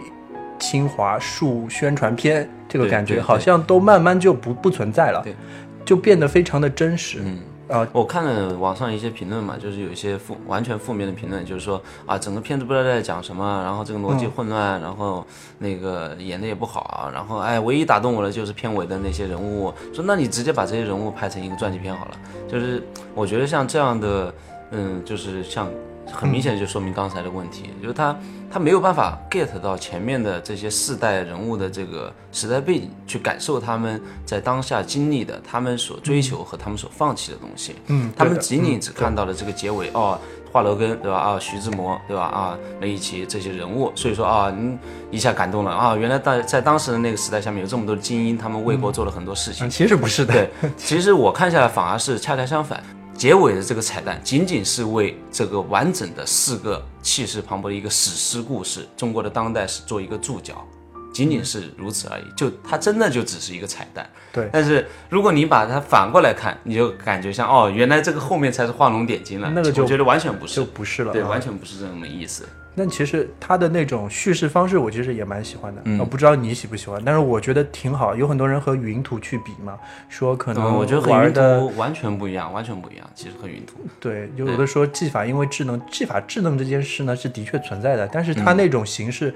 [0.62, 5.36] 清华树宣传片这个感觉，好像都慢慢就不不存在了对，
[5.84, 7.20] 就变得非常的真实。
[7.22, 7.40] 嗯。
[7.72, 15.26] 啊，我看了网上一些评论嘛，就是有一些负完全负面的评论，就是说啊，整个片子不知道在讲什么，然后这个逻辑混乱，然后
[15.58, 22.12] 那个演的也不好，然后哎，唯一打动我的就是片尾的那些人物，说那你直接把这些人物拍成一个传记片好了。
[22.46, 22.84] 就是
[23.16, 24.34] 我觉得像这样的，
[24.72, 25.70] 嗯，就是像
[26.12, 28.18] 很明显就说明刚才的问题，就是他
[28.52, 37.76] 他没有办法 get 到前面的这些世代人物的这个时代背景，去感受他们在当下经历的，他们所追求和他们所放弃的东西。
[37.88, 40.20] 嗯，他们仅仅只看到了这个结尾、哦，
[40.52, 41.18] 华罗庚对吧？
[41.18, 42.24] 啊，徐志摩对吧？
[42.24, 44.78] 啊，雷一奇这些人物，所以说啊，你，
[45.12, 49.66] 一下感动了啊，原来在在当时的那个时代下面有这么多的精英，他们为国做了很多事情。
[49.66, 52.84] 嗯其实不是的，对，其实我看下来反而是恰恰相反，
[53.22, 60.68] 结尾的这个彩蛋仅仅是为这个完整的四个气势磅礴的一个史诗故事，中国的当代史做一个注脚。
[61.12, 64.08] 仅仅是如此而已，就它真的就只是一个彩蛋。
[64.34, 69.52] 对但是如果你把它反过来看，你就感觉像哦，原来这个后面才是画龙点睛了。
[69.54, 71.12] 那个就我觉得完全不是，就不是了。
[71.12, 72.48] 对，啊完全不是这么意思。
[72.74, 75.82] 那其实他的那种叙事方式，我其实也蛮喜欢的。
[75.84, 78.16] 嗯我不知道你喜不喜欢，但是我觉得挺好。
[78.16, 83.06] 有很多人和云图去比嘛，说可能嗯，我觉得和云图完全不一样，完全不一样。
[83.14, 89.36] 其实和云图，对，有的说技法因为智能，技法智能这件事呢是的确存在的，但是嗯它那种形式，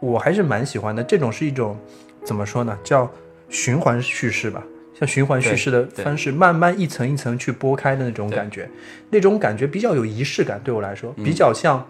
[0.00, 1.02] 我还是蛮喜欢的。
[1.02, 1.76] 这种是一种
[2.24, 3.10] 怎么说呢，叫
[3.48, 4.62] 循环叙事吧，
[4.98, 8.68] 像循环叙事的方式，慢慢一层一层去剥开的那种感觉，
[9.10, 11.86] 那种感觉比较有仪式感，对我来说，比较像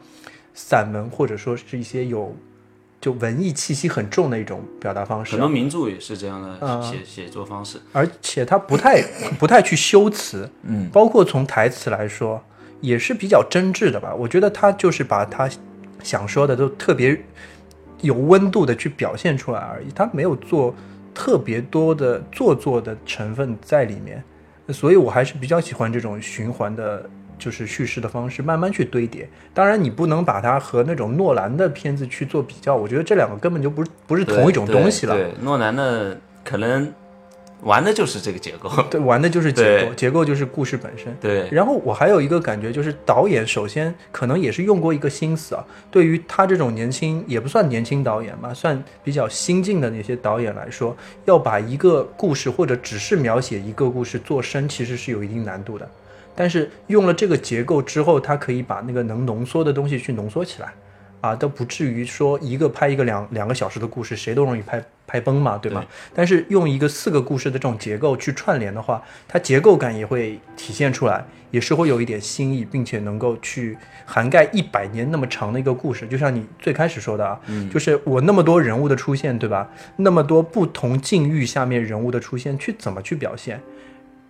[0.54, 2.34] 散文或者说是一些有
[3.00, 5.40] 就文艺气息很重的一种表达方式很。
[5.40, 7.80] 多名著也是这样的嗯写写作方式。
[7.92, 9.02] 而且他不太
[9.38, 12.42] 不太去修辞，嗯，包括从台词来说，
[12.80, 14.14] 也是比较真挚的吧。
[14.14, 15.48] 我觉得他就是把他
[16.02, 17.18] 想说的都特别
[18.06, 20.74] 有温度的去表现出来而已，他没有做
[21.14, 24.24] 特别多的做作的成分在里面，
[24.70, 27.08] 所以我还是比较喜欢这种循环的。
[27.38, 29.28] 就是叙事的方式，慢慢去堆叠。
[29.52, 35.14] 当然，你不能把它和那种诺兰的片子去做比较，我觉得这两个根本就不是不是同一种东西了。
[35.42, 36.90] 诺兰的可能
[37.62, 38.70] 玩的就是这个结构。
[38.90, 41.14] 对，玩的就是结构，结构就是故事本身。
[41.20, 55.88] 对，然后我还有一个感觉，就是导演首先可能也是用过一个心思啊，对于他这种年轻也不算年轻导演吧，算比较新晋的那些导演来说，要把一个故事或者只是描写一个故事做深，其实是有一定难度的。
[56.34, 60.74] 但是用了这个结构之后，他可以把那个能浓缩的东西去浓缩起来，
[61.22, 65.82] 啊，都不至于说一个拍一个两两个小时的故事，谁都容易拍拍开崩嘛，对吗？
[66.14, 76.06] 但是用一个四个故事的这种结构去串联的话，它结构感也会体现出来，也是会有一点新意，并且能够去涵盖一百年那么长的一个故事。
[76.06, 77.40] 就像你最开始说的啊，
[77.72, 79.66] 就是我那么多人物的出现，对吧？
[79.96, 83.58] 那么多不同境遇下面人物的出现，去怎么去表现？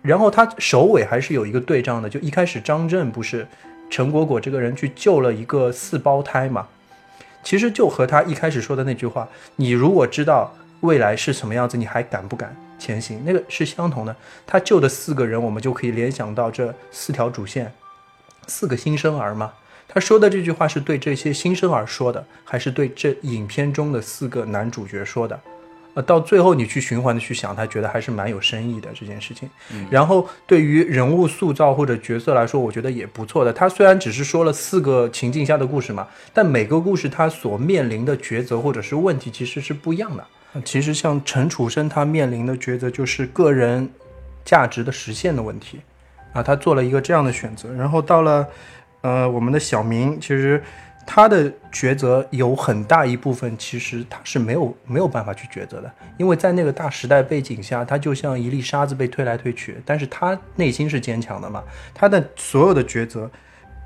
[0.01, 3.45] 然后他首尾还是有一个对仗的，就一开始张震不是
[3.89, 6.65] 陈果果这个人去救了一个四胞胎嘛？
[7.43, 14.15] 其实就和他一开始说的那句话：“你如果知道未来是什么样子，你还敢不敢前行？”那个是相同的。
[14.45, 17.71] 他救的四个人，我们就可以联想到这四条主线，
[18.47, 19.51] 四个新生儿嘛。
[19.87, 25.39] 他说的这句话是对这些新生儿说的，还是对这影片中的四个男主角说的？
[25.93, 29.49] 呃，到最后你去循环的去想，他觉得还是蛮有深意的这件事情。
[29.89, 33.51] 然后对于人物塑造或者角色来说，我觉得也不错的。
[33.51, 40.23] 他虽然只是说了四个情境下的故事嘛，但每个故事他所面临的抉择或者是问题其实是不一样的。
[40.63, 43.89] 其实像陈楚生他面临的抉择就是个人
[44.43, 45.81] 价值的实现的问题
[46.33, 47.73] 啊，他做了一个这样的选择。
[47.73, 48.47] 然后到了
[49.01, 50.63] 呃我们的小明，其实。
[51.09, 61.63] 他的抉择有很大一部分，其实他是没有没有办法去抉择的，因为在那个大时代背景下，他就像一粒沙子被推来推去，但是他内心是坚强的嘛，
[61.95, 63.31] 他的所有的抉择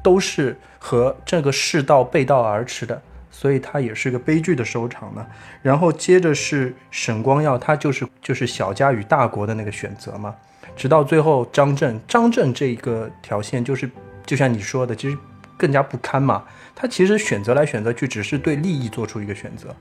[0.02, 3.00] 都是和这个世道背道而驰的，
[3.32, 5.26] 所以他也是个悲剧的收场呢。
[5.62, 10.36] 然后接着是沈光耀，他就是就是小家与大国的那个选择嘛，
[10.76, 13.90] 直到最后张震，张震这一个条线就是
[14.26, 15.18] 就像你说的，其实
[15.58, 16.44] 更加不堪嘛。
[16.76, 19.76] 他其实选择来选择去，只是对利益做出一个选择。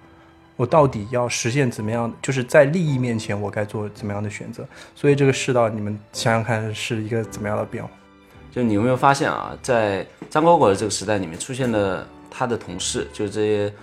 [0.56, 2.12] 我到底要实现怎么样？
[2.20, 4.66] 就是在利益面前，我该做怎么样的选择？
[4.94, 7.88] 所以这个世道，你们想想看，是一个怎么样的变化？
[8.52, 13.74] 就你有没有发现啊，在张果果的这个时代里面，出现的他的同事，就是这些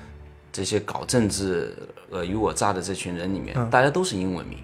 [0.51, 1.75] 这些搞政治
[2.11, 4.57] 尔虞我诈的这群人里面，大家都是英文名，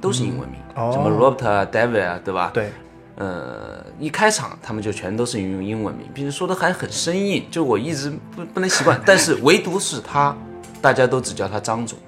[0.00, 0.60] 都是英文名，
[0.92, 2.50] 什么 Robert 啊，David 啊，对吧？
[2.52, 2.70] 对。
[3.16, 9.00] 呃，一开场他们就全都是用英文名，并且说的还很生硬，就我一直不不能习惯。
[9.04, 10.34] 但是唯独是他，
[10.80, 11.98] 大家都只叫他张总，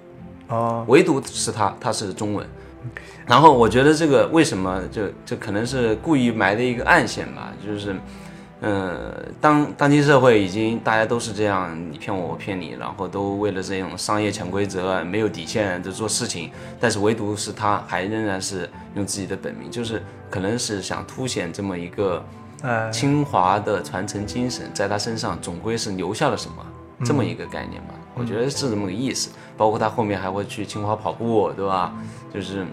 [0.49, 2.47] 哦，唯独是他，他是中文。
[3.27, 7.95] 然后我觉得这个为什么就就可能是故意埋的一个暗线吧，就是。
[8.66, 16.50] 嗯，当当今社会已经大家都是这样，你骗我，我骗你，然后都为了这种商业潜规则没有底线的做事情，
[16.81, 22.24] 但是唯独是他还仍然是用自己的本名，就是可能是想凸显这么一个
[22.90, 26.64] 清华的传承精神，在他身上总归是留下了什么
[27.05, 29.31] 这么一个概念吧，我觉得是这么个意思。
[29.57, 31.92] 包括他后面还会去清华跑步，对吧？
[32.33, 32.66] 就是。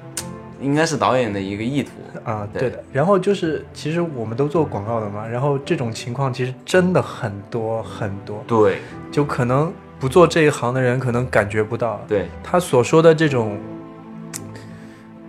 [0.62, 1.92] 应该是导演的一个意图
[2.24, 2.84] 啊，对的。
[2.94, 8.44] 然后就是，其实我们都做广告的嘛，然后这种情况其实真的很多很多。
[8.48, 8.78] 对，
[9.12, 12.00] 就可能不做这一行的人可能感觉不到。
[12.08, 13.58] 对，他所说的这种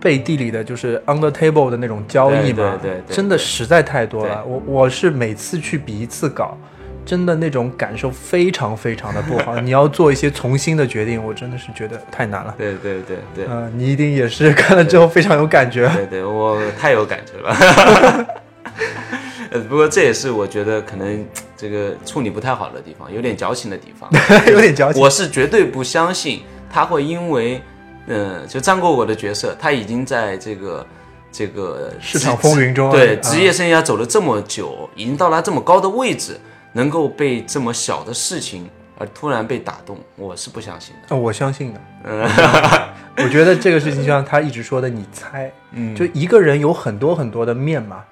[0.00, 4.44] 背地里的，就是 under table 的那种交易嘛，对对，真的实在太多了。
[4.44, 6.56] 我我是每次去比一次稿。
[7.04, 12.54] 真的那种感受非常非常的不好， 你要做一些重新的决定，我真的是觉得太难了。
[12.56, 15.88] 对对对对，嗯，你一定也是看了之后非常有感觉。
[15.94, 18.26] 对对，我太有感觉了。
[19.50, 24.08] 呃，不过这也是我觉得可能这个处理不太好的地方，有点矫情的地方，
[24.46, 25.02] 有点矫情。
[25.02, 27.60] 我是绝对不相信他会因为，
[28.06, 30.86] 嗯，就张国我的角色，他已经在这个
[31.30, 36.38] 这个市场风云中，对职业生涯走了这么久，已经到达这么高的位置。
[36.72, 41.14] 能够被这么小的事情而突然被打动，我是不相信的。
[41.14, 41.80] 哦，我相信的。
[42.04, 42.22] 嗯，
[43.24, 48.04] 我觉得这个事情就像他一直说的，你猜，嗯，就一个人有很多很多的面嘛，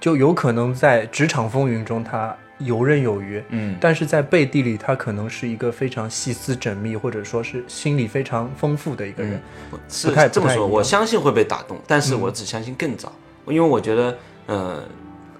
[0.00, 9.40] 就有可能在职场风云中他游刃有余，嗯，但是在背地里他可能是一个非常细思缜密，或者说是心理非常丰富的一个人。
[9.88, 13.12] 是这么说，我相信会被打动，但是我只相信更早，
[13.46, 14.82] 因为我觉得，呃。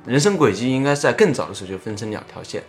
[0.06, 2.62] 人生轨迹应该在更早的时候就分成两条线。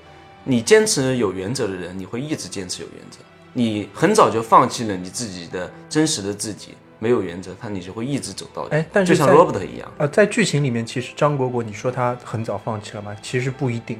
[0.44, 3.20] 你坚持有原则的人，你会一直坚持有原则；
[3.54, 8.76] 你很早就放弃了你自己的真实的自己，没有原则，他你就会一直走到底。
[8.76, 9.92] 哎，但是就像 Robert 一样。
[9.98, 13.16] 呃，在剧情里面，其实张果果，你说他很早放弃了吗？
[13.22, 14.00] 其实不一定。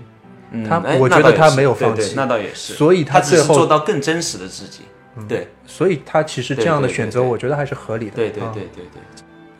[0.68, 2.74] 他，我觉得他没有放弃，那倒也是。
[2.76, 4.84] 所以他最后做到更真实的自己。
[5.28, 8.16] 对，所以他其实这样的选择，我觉得还是合理的。
[8.16, 9.02] 对对对对对。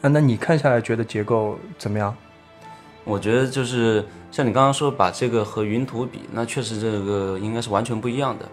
[0.02, 2.16] 啊，那你看下来觉得结构怎么样？
[3.08, 8.46] 我觉得就是像你刚刚说，把这个和云图比，那确实这个应该是完全不一样的。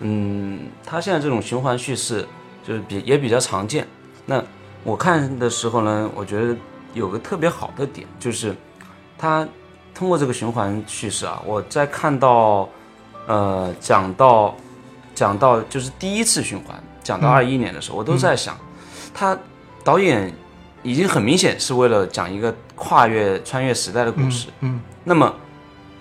[0.00, 2.26] 嗯，它现在这种循环叙事
[2.66, 3.86] 就是比也比较常见。
[4.26, 4.42] 那
[4.82, 6.56] 我看的时候呢，我觉得
[6.92, 8.54] 有个特别好的点，就是
[9.16, 9.46] 它
[9.94, 12.68] 通过这个循环叙事啊，我在看到
[13.28, 14.56] 呃讲到
[15.14, 18.58] 讲到就是第一次循环，讲到二一年的时候，我都在想，
[19.14, 19.38] 他
[19.84, 20.34] 导演
[20.84, 24.46] 已经很明显是为了讲一个跨越穿越时代的故事。
[24.60, 25.34] 嗯，那么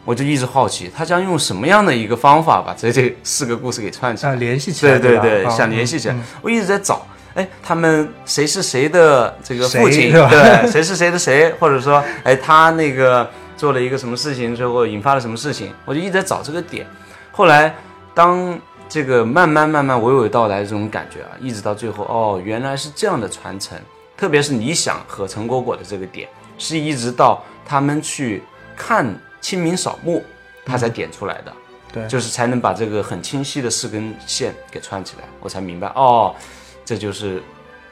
[0.06, 4.34] 我就一直好奇，他将用什么样的一个方法把这这四个故事给串起来？
[4.34, 6.22] 啊，联系起来，对对对，啊想联系起来嗯。
[6.42, 10.12] 我一直在找，哎，他们谁是谁的这个父亲？
[10.30, 11.50] 对，谁是谁的谁？
[11.60, 15.72] 或者说，哎，他那个做了一个什么事情，最后引发了什么事情？
[15.86, 16.86] 我就一直在找这个点。
[17.32, 17.74] 后来，
[18.14, 18.60] 当
[18.90, 23.78] 这个慢慢慢慢娓娓道来的这种感觉啊，一直到最后，哦，原来是这样的传承。
[24.16, 28.42] 特别是你想和陈果果的这个点，是一直到他们去
[28.76, 30.24] 看清明扫墓，
[30.66, 31.54] 他才点出来的。
[31.92, 36.34] 对就是才能把这个很清晰的四根线给串起来，我才明白哦，
[36.84, 37.40] 这就是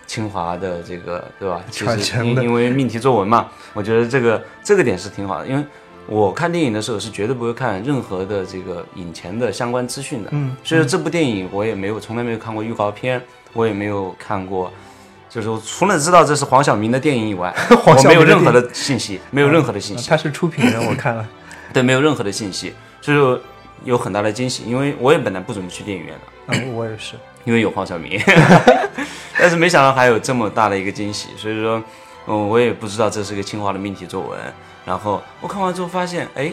[0.07, 1.63] 清华的这个对吧？
[1.69, 5.63] 其实因为命题作文嘛，我觉得这个这个点是挺好的，因为
[6.07, 13.21] 我看电影的时候是绝对不会看任何的这个影前的相关资讯的，嗯，所以说这部电影我也没有从来没有看过预告片，
[13.53, 14.73] 我也没有看过。
[15.33, 17.49] 就是我除了知道这是黄晓明的电影以外，
[17.85, 20.09] 黄我没有任何的信息，没有任何的信息。
[20.09, 21.25] 他是出品人，我看了，
[21.71, 23.39] 对，没有任何的信息，所以说
[23.85, 24.63] 有很大的惊喜。
[24.65, 27.15] 因为我也本来不准备去电影院的，嗯，我也是，
[27.45, 28.21] 因为有黄晓明，
[29.39, 31.81] 但是没想到还有这么大的一个惊喜，所以说，
[32.27, 34.37] 嗯，我也不知道这是个清华的命题作文。
[34.83, 36.51] 然后我看完之后发现，哎，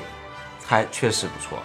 [0.64, 1.58] 还确实不错，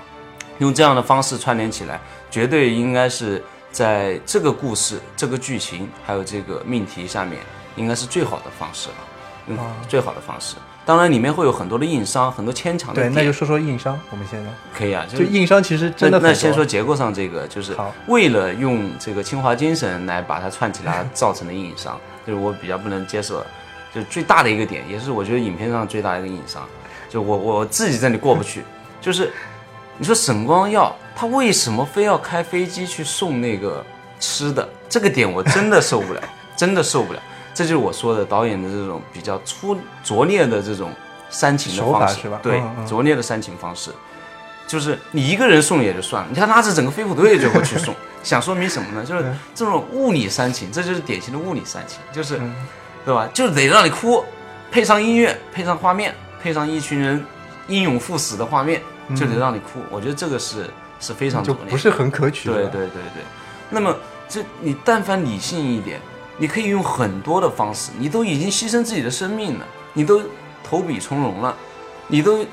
[0.57, 2.01] 用这样的方式串联起来，
[2.32, 3.43] 绝对应该是
[3.74, 7.39] 在这个故事、这个剧情还有这个命题下面，
[7.76, 8.95] 应该是最好的方式了，
[9.47, 9.57] 嗯，
[9.89, 10.55] 最好的方式。
[10.86, 17.76] 当然里面会有很多的硬伤，很多牵强的对，那就说说硬伤，我们现在可以啊，就就硬伤其实真的那那先说结构上这个，就是
[18.07, 23.47] 为了用这个清华精神来把它串起来造成的硬伤，就是我比较不能接受的，
[23.95, 26.67] 就是最大的一个点，也是我觉得影片上最大的一个硬伤，
[27.09, 28.61] 就我我自己这里过不去，
[28.99, 29.32] 就是
[29.98, 33.86] 你说沈光耀他为什么非要开飞机去送那个
[34.20, 36.22] 吃的，这个点我真的受不了，
[36.56, 37.22] 真的受不了，
[37.54, 40.91] 这就是我说的导演的这种比较粗拙劣的这种
[41.30, 43.91] 煽情的方式，是吧对嗯，嗯拙劣的煽情方式。
[44.66, 49.06] 就是你一个人送也就算了，你还拉着整个飞虎队最后去送， 想说明什么呢？
[49.06, 52.56] 就是这种物理煽情，这就是典型的物理煽情，就是、嗯
[53.06, 53.30] 对吧？
[53.34, 54.24] 就得让你哭，
[54.72, 57.24] 配上音乐，配上画面，配上一群人
[57.68, 58.82] 英勇赴死的画面，
[59.16, 59.80] 就得让你哭。
[59.89, 63.24] 我觉得这个是是非常嗯就拙劣的，不是很可取，对对对对。
[63.70, 63.95] 那么
[64.28, 65.99] 这你但凡理性一点，
[66.38, 70.22] 你可以用很多的方式，你都已经牺牲自己的生命了，你都
[70.64, 71.55] 投笔从戎了，
[72.07, 72.45] 你都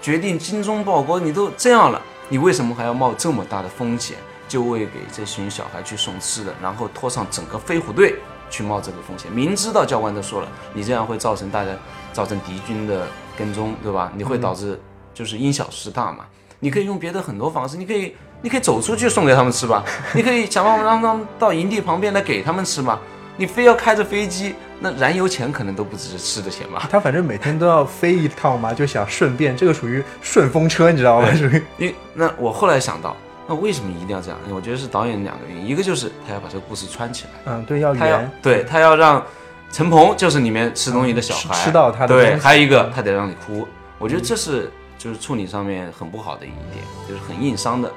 [0.00, 8.16] 决定精忠报国，你都这样了，你为什么还要冒这么大的风险，就为给这群小孩去送吃的，然后拖上整个飞虎队
[8.48, 9.30] 去冒这个风险？
[9.32, 11.70] 明知道教官都说了，你这样会造成大家
[12.12, 13.06] 造成敌军的
[13.36, 14.12] 跟踪，对吧？
[14.14, 14.78] 你会导致
[15.16, 16.26] 就是因小失大嘛。
[16.60, 19.82] 你可以用别的很多方式，你可以你可以走出去送给他们吃吧，
[20.14, 23.00] 你可以想办法让他们到营地旁边来给他们吃吧。
[23.38, 26.88] 你非要开着飞机，那燃油钱可能都不止是吃的钱吧？
[26.90, 31.30] 他反正每天都要飞一趟嘛，就想顺便，这个属于顺风车，你知道吗？
[31.34, 33.14] 属于因为那我后来想到，
[33.46, 34.38] 那为什么一定要这样？
[34.50, 39.22] 我觉得是导演两个原因，一个就是他要把这个故事串起来，嗯，对，要他要圆，对他要让
[39.70, 44.70] 陈鹏就是里面吃东西的小孩、嗯吃吃到他的对，还有一个他得让你哭，我觉得这是
[45.06, 47.88] 就是处理上面很不好的一点，就是很硬伤的，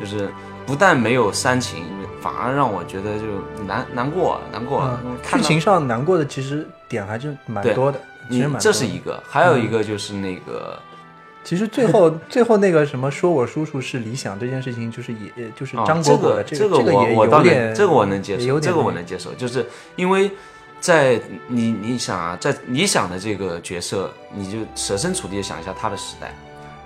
[0.00, 0.28] 就是
[0.66, 1.84] 不但没有煽情，
[2.20, 3.24] 反而让我觉得就
[3.64, 4.82] 难难过难过。
[5.04, 10.76] 嗯，剧情上难过的其实点还是蛮多的，其你实蛮这是一个，还有一个就是那个。
[11.44, 19.64] 其实最后最后那个什么说我叔叔是理想这件事情，就是也也就是啊张果果的这这个也我我倒有点这个我能接受，这个我能接受，就是
[19.94, 20.28] 因为
[20.80, 26.34] 在你你想啊，在理想的这个角色，你就设身处地的想一下他的时代，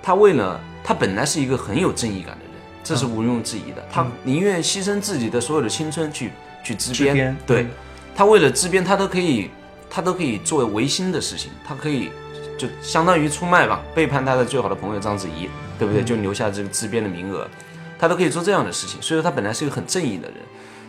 [0.01, 6.31] 他为了他本来是一个很有正义感的人，这是毋庸置疑的，他宁愿牺牲自己的所有的青春去
[6.63, 7.63] 去支边，对。
[7.63, 7.69] 嗯。
[8.13, 9.49] 他为了支边，他都可以
[9.89, 12.11] 他都可以作为违心的事情，他可以
[12.57, 15.49] 就相当于出卖吧，背叛他的最好的朋友章子怡，
[15.79, 16.03] 对不对？
[16.03, 17.47] 就留下这个支边的名额，
[17.97, 19.01] 他都可以做这样的事情。
[19.01, 20.37] 所以说他本来是一个很正义的人，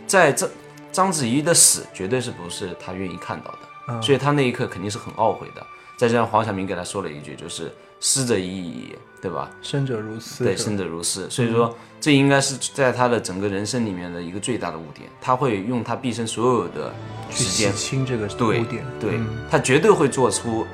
[0.06, 0.50] 在这
[0.90, 3.58] 章子怡的死绝对是不是他愿意看到的，
[3.88, 4.02] 嗯。
[4.02, 5.64] 所以他那一刻肯定是很懊悔的。
[5.96, 7.72] 再加上黄晓明给他说了一句，就是
[8.02, 9.48] “师者已矣”，对吧？
[9.62, 11.30] 生者如斯，对，生者如斯。
[11.30, 15.08] 所以说，这应该是在他的整个人生里面的一个最大的污点。
[15.20, 16.92] 他会用他毕生所有的
[17.30, 20.66] 去洗时间，清这个污点，对嗯他绝对会做出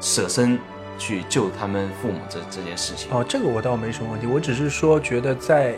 [0.00, 0.58] 舍身
[0.98, 3.12] 去救他们父母这这件事情。
[3.12, 5.74] 哦，这个我倒没什么问题，我只是说觉得在，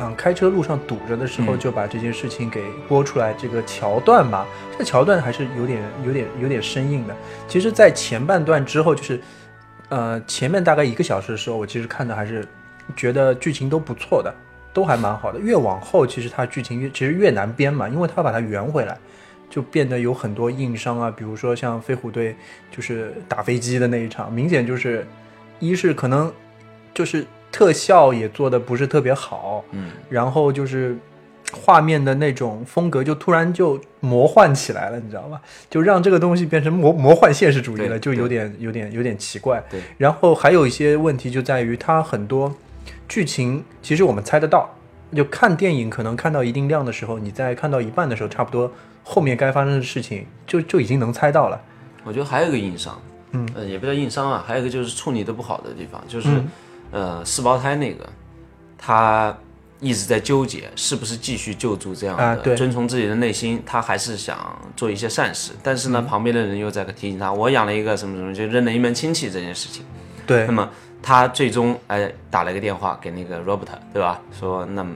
[0.00, 7.14] 嗯，开车路上堵着的时候嗯就把这件事情给播出来，这个桥段吧，这个桥段还是有点、有点、有点生硬的。
[7.46, 9.20] 其实，在前半段之后，就是，
[9.92, 12.48] 呃，前面大概一个小时的时候，我其实看的还是
[12.96, 14.34] 觉得剧情都不错的，
[14.72, 15.38] 都还蛮好的。
[15.38, 18.96] 越往后，其实它剧情越其实越难编嘛，因为它要把它圆回来，
[19.50, 21.10] 就变得有很多硬伤啊。
[21.14, 22.34] 比如说像飞虎队
[22.70, 25.06] 就是打飞机的那一场，明显就是
[25.58, 26.32] 一是可能
[26.94, 30.96] 就是特效也做的不是特别好，嗯，然后就是
[31.52, 35.40] 画面的那种风格就突然就魔幻起来了，你知道吧？
[35.70, 39.62] 就让这个东西变成魔魔幻现实主义了，就有点有点有点奇怪。
[39.70, 42.52] 对，然后还有一些问题就在于它很多
[43.08, 44.68] 剧情，其实我们猜得到，
[45.14, 48.72] 就看电影可能看到一定量的时候，你在看到一半的时候，差不多
[49.04, 51.60] 后面该发生的事情就就已经能猜到了。
[52.04, 53.00] 我觉得还有一个硬伤，
[53.32, 56.50] 嗯呃，也不叫硬伤啊，还有一个就是处理的不好的地方，就是、嗯
[56.90, 58.06] 呃四胞胎那个，
[58.76, 59.34] 他
[59.82, 64.38] 一直在纠结是不是继续救助这样的，遵从自己的内心，他还是想
[64.76, 69.84] 做一些善事，但是呢，嗯旁边的人又在提醒他，我养了一个什么什么，就认了一门亲戚这件事情。
[70.24, 70.70] 对那，么
[71.02, 74.20] 他最终哎打了一个电话给那个 Robert，对吧？
[74.38, 74.94] 说那么，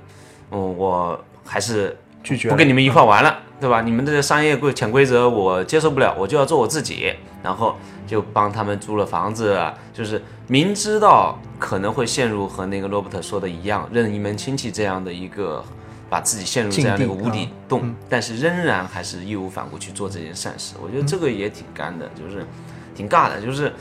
[0.52, 1.96] 嗯，我还是
[2.26, 3.80] 拒绝不跟你们一块玩了，对吧？
[3.82, 7.14] 你们的商业规潜规则我接受不了，我就要做我自己。
[7.42, 7.76] 然后
[8.08, 15.64] 就帮他们租了房子啊，就是明知道可能会陷入和那个罗伯特说的一样，认一门亲戚这样的一个。
[16.08, 20.76] 把自己陷入这样的一个无底洞，但是仍然还是义无反顾去做这件善事。
[20.80, 22.46] 我觉得这个也挺干的，就是
[22.94, 23.72] 挺尬的，就是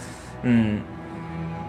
[0.41, 0.82] 嗯，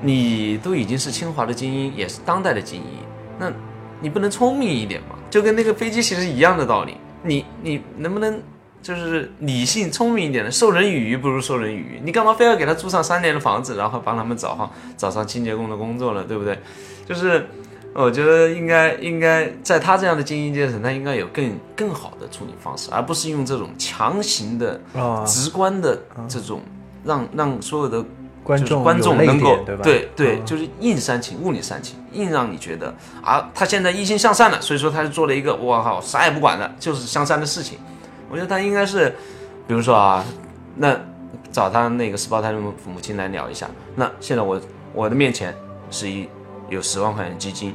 [0.00, 3.04] 你都已经是清华的精英，也是当代的精英，
[3.38, 3.52] 那
[4.00, 5.15] 你不能聪明一点吗？
[5.30, 8.42] 就跟那个飞机其实一样的道理，你你能不能
[8.82, 10.50] 就是理性聪明一点的？
[10.50, 16.58] 授人以鱼不如授人以渔，你干嘛非要给他租上三年的房子，然后帮他们找上找上清洁工的工作了，对不对？
[17.06, 17.46] 就是
[17.94, 25.98] 我觉得应该应该在他这样的精英阶层，他应该有更更好的处理方式，而不是用这种强行的、啊，直观的
[26.28, 26.60] 这种
[27.04, 28.04] 让让所有的
[28.46, 30.08] 观众观众能够对？
[30.14, 37.76] 对就是硬煽情，物理煽情，硬让你觉得啊，他现在一心向善了，所以说他就做了一个我靠啥也不管了，就是向善的事情。
[38.30, 39.10] 我觉得他应该是，
[39.66, 40.24] 比如说啊，
[40.76, 40.96] 那
[41.50, 43.68] 找他那个十胞胎的父母亲来聊一下。
[43.96, 44.60] 那现在我
[44.94, 45.52] 我的面前
[45.90, 46.28] 是一
[46.68, 47.74] 有十万块钱基金，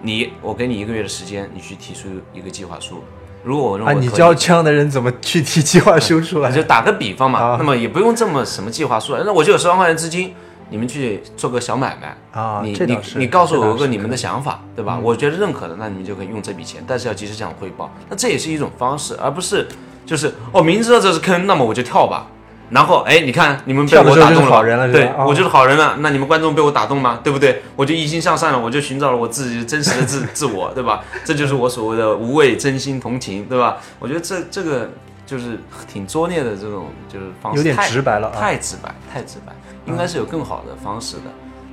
[0.00, 3.04] 你我给你一个月的时间，你去提出一个计划书。
[3.46, 6.50] 如果我认为啊，你教这样的人怎么去提计划书出来？
[6.50, 10.34] 就打个比方嘛，啊那么也不用这么什么计划书，那我就有十万块钱资金，
[10.68, 14.98] 你们去做个小买卖啊你你你告诉我个你们的想法，对吧？
[15.00, 19.68] 我觉得认可的，那你们就可以用这笔钱，但是要及时向我汇报，那这也是一种方式，而不是
[20.04, 22.26] 就是哦明知道这是坑，那么我就跳吧。
[22.70, 25.96] 然后，哎，你看你们被我打动了，好人了对、哦我就是好人了。
[26.00, 27.20] 那你们观众被我打动吗？
[27.22, 27.62] 对不对？
[27.76, 31.04] 我就一心向善了，我就寻找了我自己真实的自自我，对吧？
[31.24, 33.76] 这就是我所谓的无畏、真心、同情，对吧？
[33.98, 34.90] 我觉得这这个
[35.24, 39.52] 就是挺拙劣的这种就是方式，有点太直白了啊太直白，太直白，
[39.86, 41.22] 应该是有更好的方式的。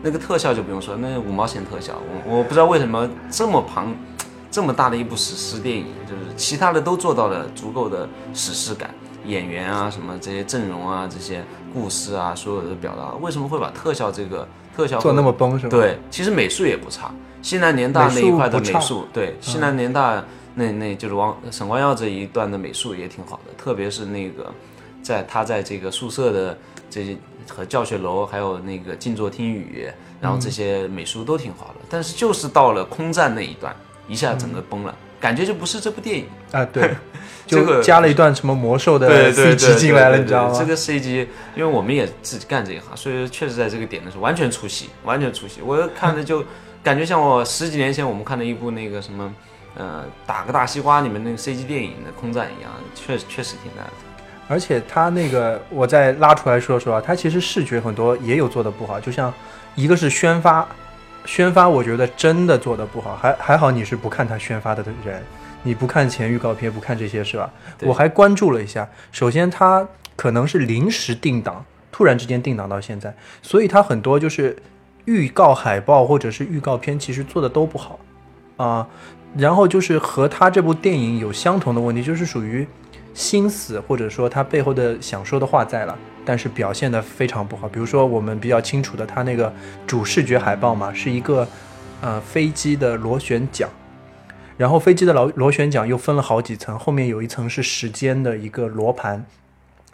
[0.04, 1.94] 那个特效就不用说，那五毛钱特效，
[2.28, 3.96] 我我不知道为什么这么庞
[4.52, 8.94] 这么大的一部史诗电影，就是其他的都做到了足够的史诗感，
[9.26, 11.44] 演员啊什么这些阵容啊这些
[11.74, 17.12] 故事啊所有的表达，为什么会把特效这个特效做那么崩是吧？，对，其实美术也不差，
[17.42, 20.24] 西南联大那一块的美术，对，西南联大
[20.56, 24.52] 那那就是王沈光耀这一段的美术也挺好的，特别是那个
[25.02, 26.58] 在他在这个宿舍的
[26.90, 27.18] 这些
[27.50, 29.88] 和教学楼，还有那个静坐听雨，
[30.22, 33.76] 然后这些美术都挺好的，但是就是到了空战那一段，
[34.08, 36.26] 一下整个崩了，感觉就不是这部电影。
[36.52, 36.94] 啊对，
[37.48, 40.60] 就加了一段什么魔兽的 CG 对，进来了，你知道吗？
[40.60, 45.62] 这个 CG，因为我们也自己干这一行，所以确实在这个点的时候完全出戏，完全出戏。
[45.62, 46.44] 我看着就
[46.84, 49.34] 感觉像我十几年前我们看的一部那个什么，
[49.78, 53.92] 呃，打个大西瓜里面那个 CG 电影的空战一样，确实确实挺难的。
[54.50, 59.34] 而且他那个，我再拉出来说说啊，他其实视觉很多也有做的不好，就像
[59.74, 60.68] 一个是宣发，
[61.26, 65.22] 宣发我觉得真的做的不好，还还好你是不看他宣发的人，
[65.64, 67.52] 你不看前预告片，不看这些是吧？
[67.82, 74.56] 我还关注了一下，首先他可能是临时定档，突然之间定档到现在，所以他很多就是
[75.06, 78.00] 预告海报或者是预告片，其实做的都不好
[78.58, 78.88] 啊、
[79.36, 82.66] 然后就是和他这部电影有相同的问题，就是属于
[83.14, 87.68] 心思或者说他背后的想说的话在了，但是表现的非常不好。
[87.70, 89.54] 比如说我们比较清楚的，他那个
[89.86, 91.48] 主视觉海报嘛，是一个
[92.02, 93.70] 呃飞机的螺旋桨，
[94.58, 99.26] 然后飞机的螺螺旋桨又分了好几层，后面有一层是时间的一个罗盘。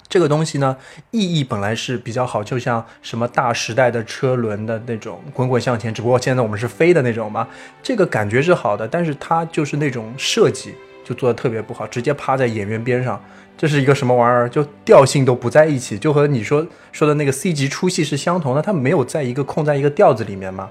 [0.08, 0.76] 这个东西呢，
[1.12, 7.48] 意义本来是比较好，就像什么大时代的车轮的那种滚滚向前，只不过现在我们是飞的那种嘛，
[7.84, 10.74] 这个感觉是好的，但是它就是那种设计
[11.10, 13.20] 就做的特别不好，直接趴在演员边上，
[13.58, 14.48] 这是一个什么玩意儿？
[14.48, 20.70] 就调性都不在一起，就和你说说的那个 C 级出戏是相同的，它没有在一个空在一个调子里面嘛。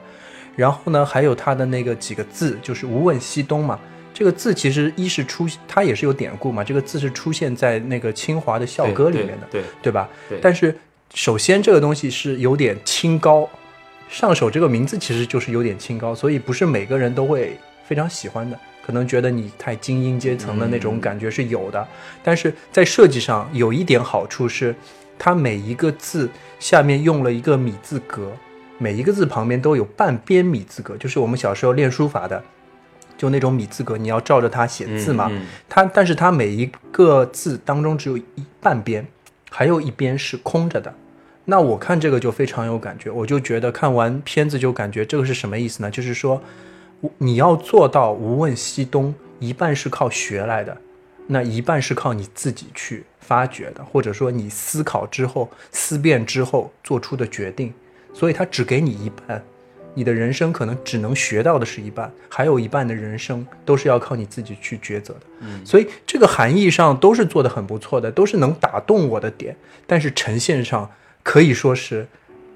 [0.55, 3.77] 然后呢，还有它的那个几个字，就是“无问西东”嘛。
[4.15, 6.63] 这个字其实一是出，它也是有典故嘛。
[6.63, 10.09] 这个字是出现在那个清华的校歌里面的，对对吧？
[10.29, 10.77] 对但是
[11.15, 13.49] 首先这个东西是有点清高，
[14.09, 18.59] 上手这个名字其实就是有点清高，所以不是每个人都会非常喜欢的，
[18.89, 21.87] 可能觉得你太精英阶层的那种感觉是有的。
[22.25, 24.75] 但是在设计上有一点好处是，
[25.19, 26.27] 它每一个字
[26.59, 28.33] 下面用了一个米字格，
[28.79, 32.43] 每一个字旁边都有半边米字格，就是我们小时候练书法的。
[33.19, 35.29] 就那种米字格，你要照着它写字嘛。
[35.31, 38.25] 嗯嗯它但是它每一个字当中只有一
[38.59, 39.07] 半边，
[39.51, 40.95] 还有一边是空着的。
[41.45, 45.91] 那我看这个就非常有感觉，我就觉得看完片子就感觉这个是什么意思呢？
[45.91, 46.43] 就是说，我
[47.17, 50.77] 你要做到无问西东，一半是靠学来的，
[51.27, 57.73] 那一半是靠你自己去发掘的，或者说你思考之后、思辨之后做出的决定。
[58.13, 59.41] 所以他只给你一半，
[59.95, 65.21] 你的人生可能只能学到的是一半，还有一半的人生都是要靠你自己去抉择的。
[65.41, 70.91] 嗯，所以这个含义上都是做的很不错的，都是能打动我的点，但是呈现上
[71.23, 72.07] 可以说是。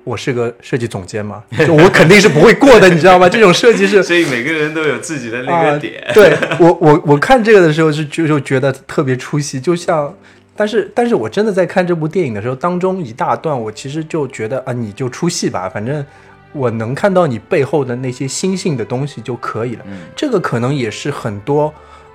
[0.05, 3.29] 我是个设计总监嘛，就我肯定是不会过的， 你知道吗？
[3.29, 6.03] 这种设计是所以每个人都有自己的那啊个点。
[6.13, 10.13] 对我，我我看这个的时候是就就觉得特别出戏，就像，
[10.57, 16.05] 但是但是我真的在看这部电影的时候，当中一大段我其实就觉得啊，你就出戏吧，反正
[16.53, 19.85] 我能看到你背后的那些心性的东西就可以了。
[19.87, 21.73] 嗯这个可能也是很多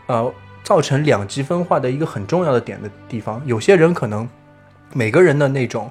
[0.07, 0.33] 呃
[0.63, 3.41] 造成两极分化的一个很重要的点的地方。
[3.45, 4.27] 有些人可能
[4.93, 5.89] 每个人的那种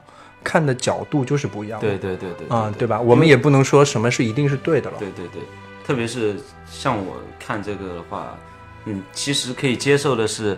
[0.48, 1.88] 看的角度就是不一样的。
[1.88, 3.00] 对对对对啊、对吧？
[3.00, 4.96] 我们也不能说什么是一定是对的了。
[5.00, 5.42] 对对对，
[5.84, 6.36] 特别是
[6.70, 8.38] 像我看这个的话，
[8.84, 10.56] 嗯，其实可以接受的是，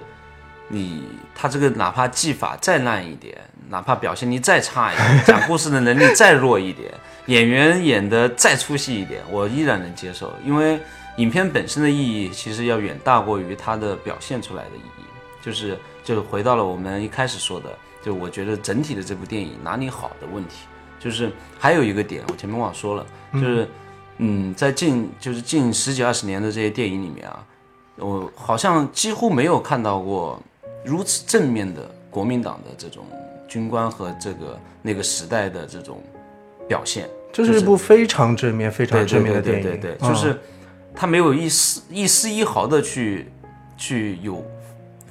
[0.68, 3.38] 你他这个哪怕技法再烂一点，
[3.70, 6.92] 哪怕表现力再差一点，讲故事的能力再弱一点，
[7.26, 10.78] 演员演的再出戏一点，我依然能接受，因为
[11.16, 15.04] 影片本身的意义其实要远大过于它的表现出来的意义，
[15.42, 17.70] 就是就是回到了我们一开始说的，
[18.02, 20.66] 就我觉得整体的这部电影哪里好的问题，
[20.98, 23.68] 就是还有一个点，我前面忘说了，就是
[24.18, 27.44] 嗯，在近就是近十几二十年的这些电影里面啊，
[27.96, 30.42] 我好像几乎没有看到过
[30.84, 33.04] 如此正面的国民党的这种
[33.46, 36.02] 军官和这个那个时代的这种
[36.66, 37.08] 表现。
[37.32, 40.40] 这是一部非常正面、非常正面的对电影，对对对，嗯就是
[40.94, 43.28] 他没有一丝一丝一毫的去
[43.76, 44.44] 去有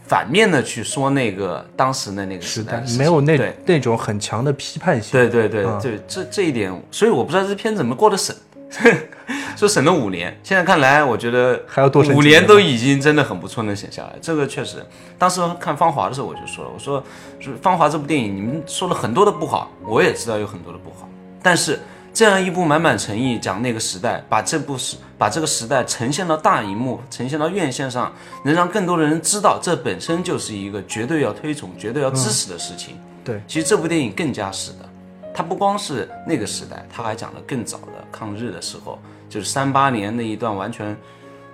[0.08, 3.56] 反面的去说那个当时的那个时代没有那对。
[3.66, 5.12] 那种很强的批判性。
[5.12, 5.80] 对对对嗯。
[5.82, 8.36] 对，这这一点，所以我不知道这片怎么过的审，
[9.58, 12.40] 说审了五年，现在看来我觉得还要多审五年。
[12.42, 14.16] 年都已经真的很不错，能审下来。
[14.22, 14.78] 这个确实，
[15.18, 17.04] 当时看《芳华》的时候我就说了，我说
[17.40, 21.10] 说《芳华》这部电影，你们说了很多的不好，我也知道有很多的不好，
[21.44, 21.80] 但是
[22.18, 28.12] 这样一部满满诚意讲那个时代，把这部时把这个时代呈现到大荧幕，呈现到院线上，
[28.44, 32.98] 能让更多的人知道，这本身就是一个绝对要推崇、绝对要支持的事情。
[33.24, 34.90] 对其实这部电影更加是的，
[35.32, 38.98] 它不光是那个时代，它还讲了更早的抗日的时候，
[39.30, 40.98] 就是三八年那一段完全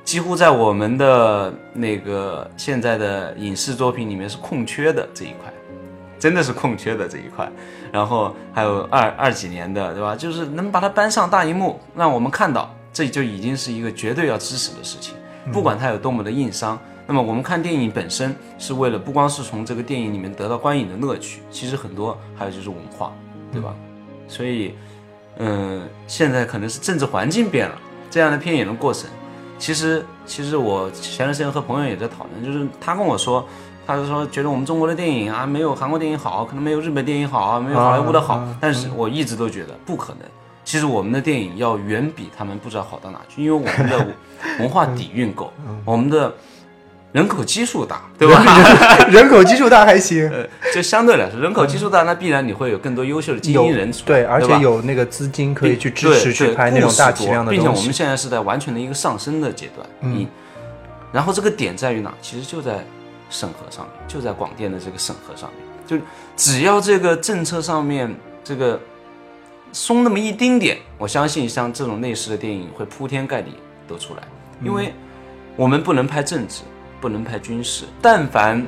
[0.06, 5.52] 几乎在我们的那个现在的影视作品里面是空缺的这一块，
[6.18, 7.52] 真的是空缺的这一块。
[7.94, 10.16] 然后还有二二几年的，对吧？
[10.16, 15.14] 就是能把它搬上大荧幕，让我们看到，这就已经是一个绝对要支持的事情，
[15.52, 16.80] 不管它有多么的硬伤。
[17.06, 23.14] 那么我们看电影本身是为了不光是从这个电影里面得到观影的乐趣，其实很多还有就是文化，
[23.52, 23.76] 对吧？
[24.28, 24.74] 所以，
[25.38, 27.78] 嗯，现在可能是政治环境变了，
[28.10, 29.08] 这样的片也能过审。
[29.60, 33.48] 其实，其实我前段时间和朋友也在讨论，就是他跟我说，
[33.86, 38.36] 他是说觉得我们中国的电影啊，没有韩国电影好，可能没有日本电影好啊，没有好莱坞的好。
[38.36, 40.30] 啊但是我一直都觉得不可能。
[40.66, 44.08] 其实我们的电影要远比他们不知道好到哪去，因为我们的
[44.60, 45.52] 文化底蕴够，
[45.84, 46.34] 我们的
[47.12, 48.42] 人口基数大，对吧？
[49.12, 57.68] 人口基数大还行，呃，就相对来说，人口基数大，那必然你会有更多优秀的精英人才，对，而且有那个资金可以去支持去对拍那种大体量的并且。
[57.68, 60.26] 我们现在是在完全的一个上升的阶段，嗯，
[61.12, 62.14] 然后这个点在于哪？
[62.22, 62.86] 其实就在
[63.34, 66.06] 审核上面，就在广电的这个审核上面，就
[66.38, 68.80] 只要这个政策上面这个
[69.72, 73.56] 松那么一丁点，我相信像这种类似的电影会铺天盖地
[73.88, 74.22] 都出来，
[74.62, 74.94] 因为
[75.56, 76.62] 我们不能拍政治，
[77.02, 78.64] 不能拍军事，但凡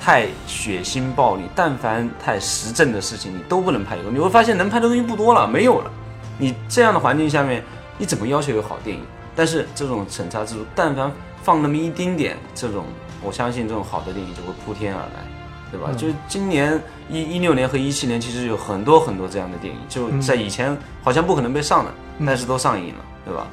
[0.00, 4.10] 太血腥暴力，但凡太实政的事情，你都不能拍一个。
[4.10, 5.90] 你会发现能拍的东西不多了，没有了。
[6.38, 7.62] 你这样的环境下面，
[7.98, 9.04] 你怎么要求有好电影？
[9.36, 11.12] 但是这种审查制度，但凡
[11.42, 12.86] 放那么一丁点，这种
[13.22, 15.92] 我相信这种好的电影就会铺天而来，对吧？
[15.96, 21.90] 就今年一一六年和一七年，其实有很多很多这样的电影，就在以前好像不可能被上的，
[22.26, 23.04] 但是都上映了。
[23.26, 23.44] 对吧？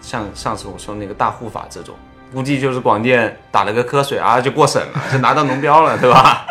[0.00, 1.94] 像上次我说那个大护法这种，
[2.32, 6.46] 估计就是广电打了个瞌睡啊，就过审了， 就拿到龙标了，对吧？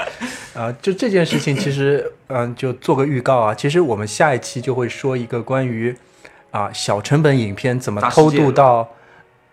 [0.53, 3.55] 啊， 就这件事情，其实，嗯，就做个预告啊。
[3.55, 5.97] 其实我们下一期就会说一个关于
[6.51, 8.87] 啊小成本影片怎么偷渡到，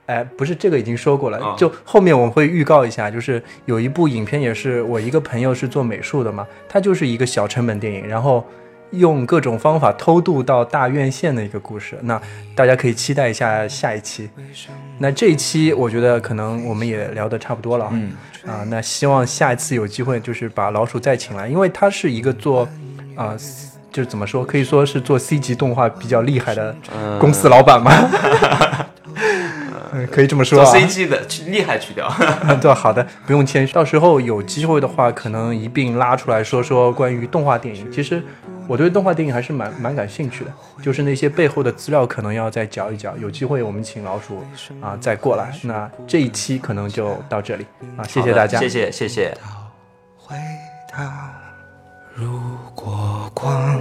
[0.06, 8.44] 哎，不是这个已经说过了，就后面我们会预告一下，就是有一部影片也是我一个朋友是做美术的嘛，他就是一个小成本电影，然后。
[8.90, 12.20] 用各种方法偷渡到大院线的一个故事，那
[12.54, 14.30] 大家可以期待一下下一期。
[14.98, 18.12] 那这一期我觉得可能我们也聊得差不多了，嗯
[18.46, 22.68] 啊，那希望下一次有机会就是把老鼠再请来，因为他是一个做
[23.16, 23.34] 啊，
[23.94, 26.74] 就是怎么说，可以说是做 C 级动画比较厉害的
[27.20, 27.92] 公司老板嘛。
[29.92, 30.64] 嗯，可以这么说。
[30.64, 32.12] 做 CG 的去厉害去掉。
[32.60, 33.72] 对，好的，不用谦虚。
[33.72, 37.88] 到时候有机会的话，可能一并拉出来说说关于动画电影。
[37.92, 38.20] 其实
[38.66, 40.50] 我对动画电影还是蛮蛮感兴趣的，
[40.82, 43.16] 就是那些背后的资料可能要再嚼一嚼。
[43.16, 44.44] 有机会我们请老鼠
[44.80, 45.52] 啊再过来。
[45.62, 47.64] 那这一期可能就到这里
[47.96, 49.32] 啊，谢谢大家，谢谢谢谢。
[52.16, 52.28] 如
[52.76, 53.76] 果光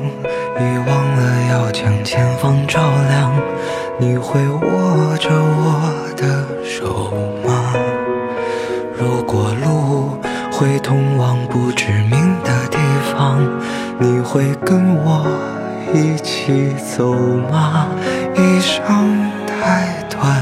[0.58, 3.32] 已忘了要将前方照亮，
[4.00, 7.12] 你会握着我的手
[7.46, 7.76] 吗？
[8.98, 10.18] 如果路
[10.52, 12.80] 会通往不知名的地
[13.12, 13.40] 方，
[14.00, 15.24] 你会跟我
[15.94, 17.14] 一起走
[17.52, 17.86] 吗？
[18.36, 20.42] 一生太短，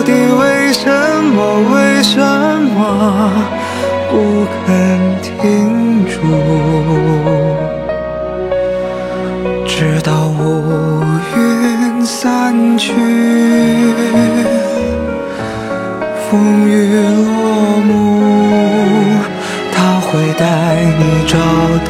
[0.00, 0.88] 到底为什
[1.34, 2.18] 么为什
[2.74, 3.30] 么
[4.10, 4.66] 不肯
[5.20, 6.16] 停住？
[9.66, 11.02] 直到乌
[11.36, 12.94] 云散去，
[16.30, 16.72] 风雨
[17.26, 17.28] 落
[17.84, 17.92] 幕，
[19.70, 20.44] 他会带
[20.98, 21.36] 你找
[21.84, 21.89] 到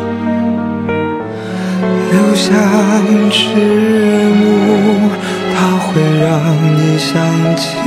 [2.21, 2.53] 就像
[3.31, 5.09] 迟暮，
[5.55, 6.29] 它会让
[6.77, 7.09] 你想
[7.55, 7.77] 起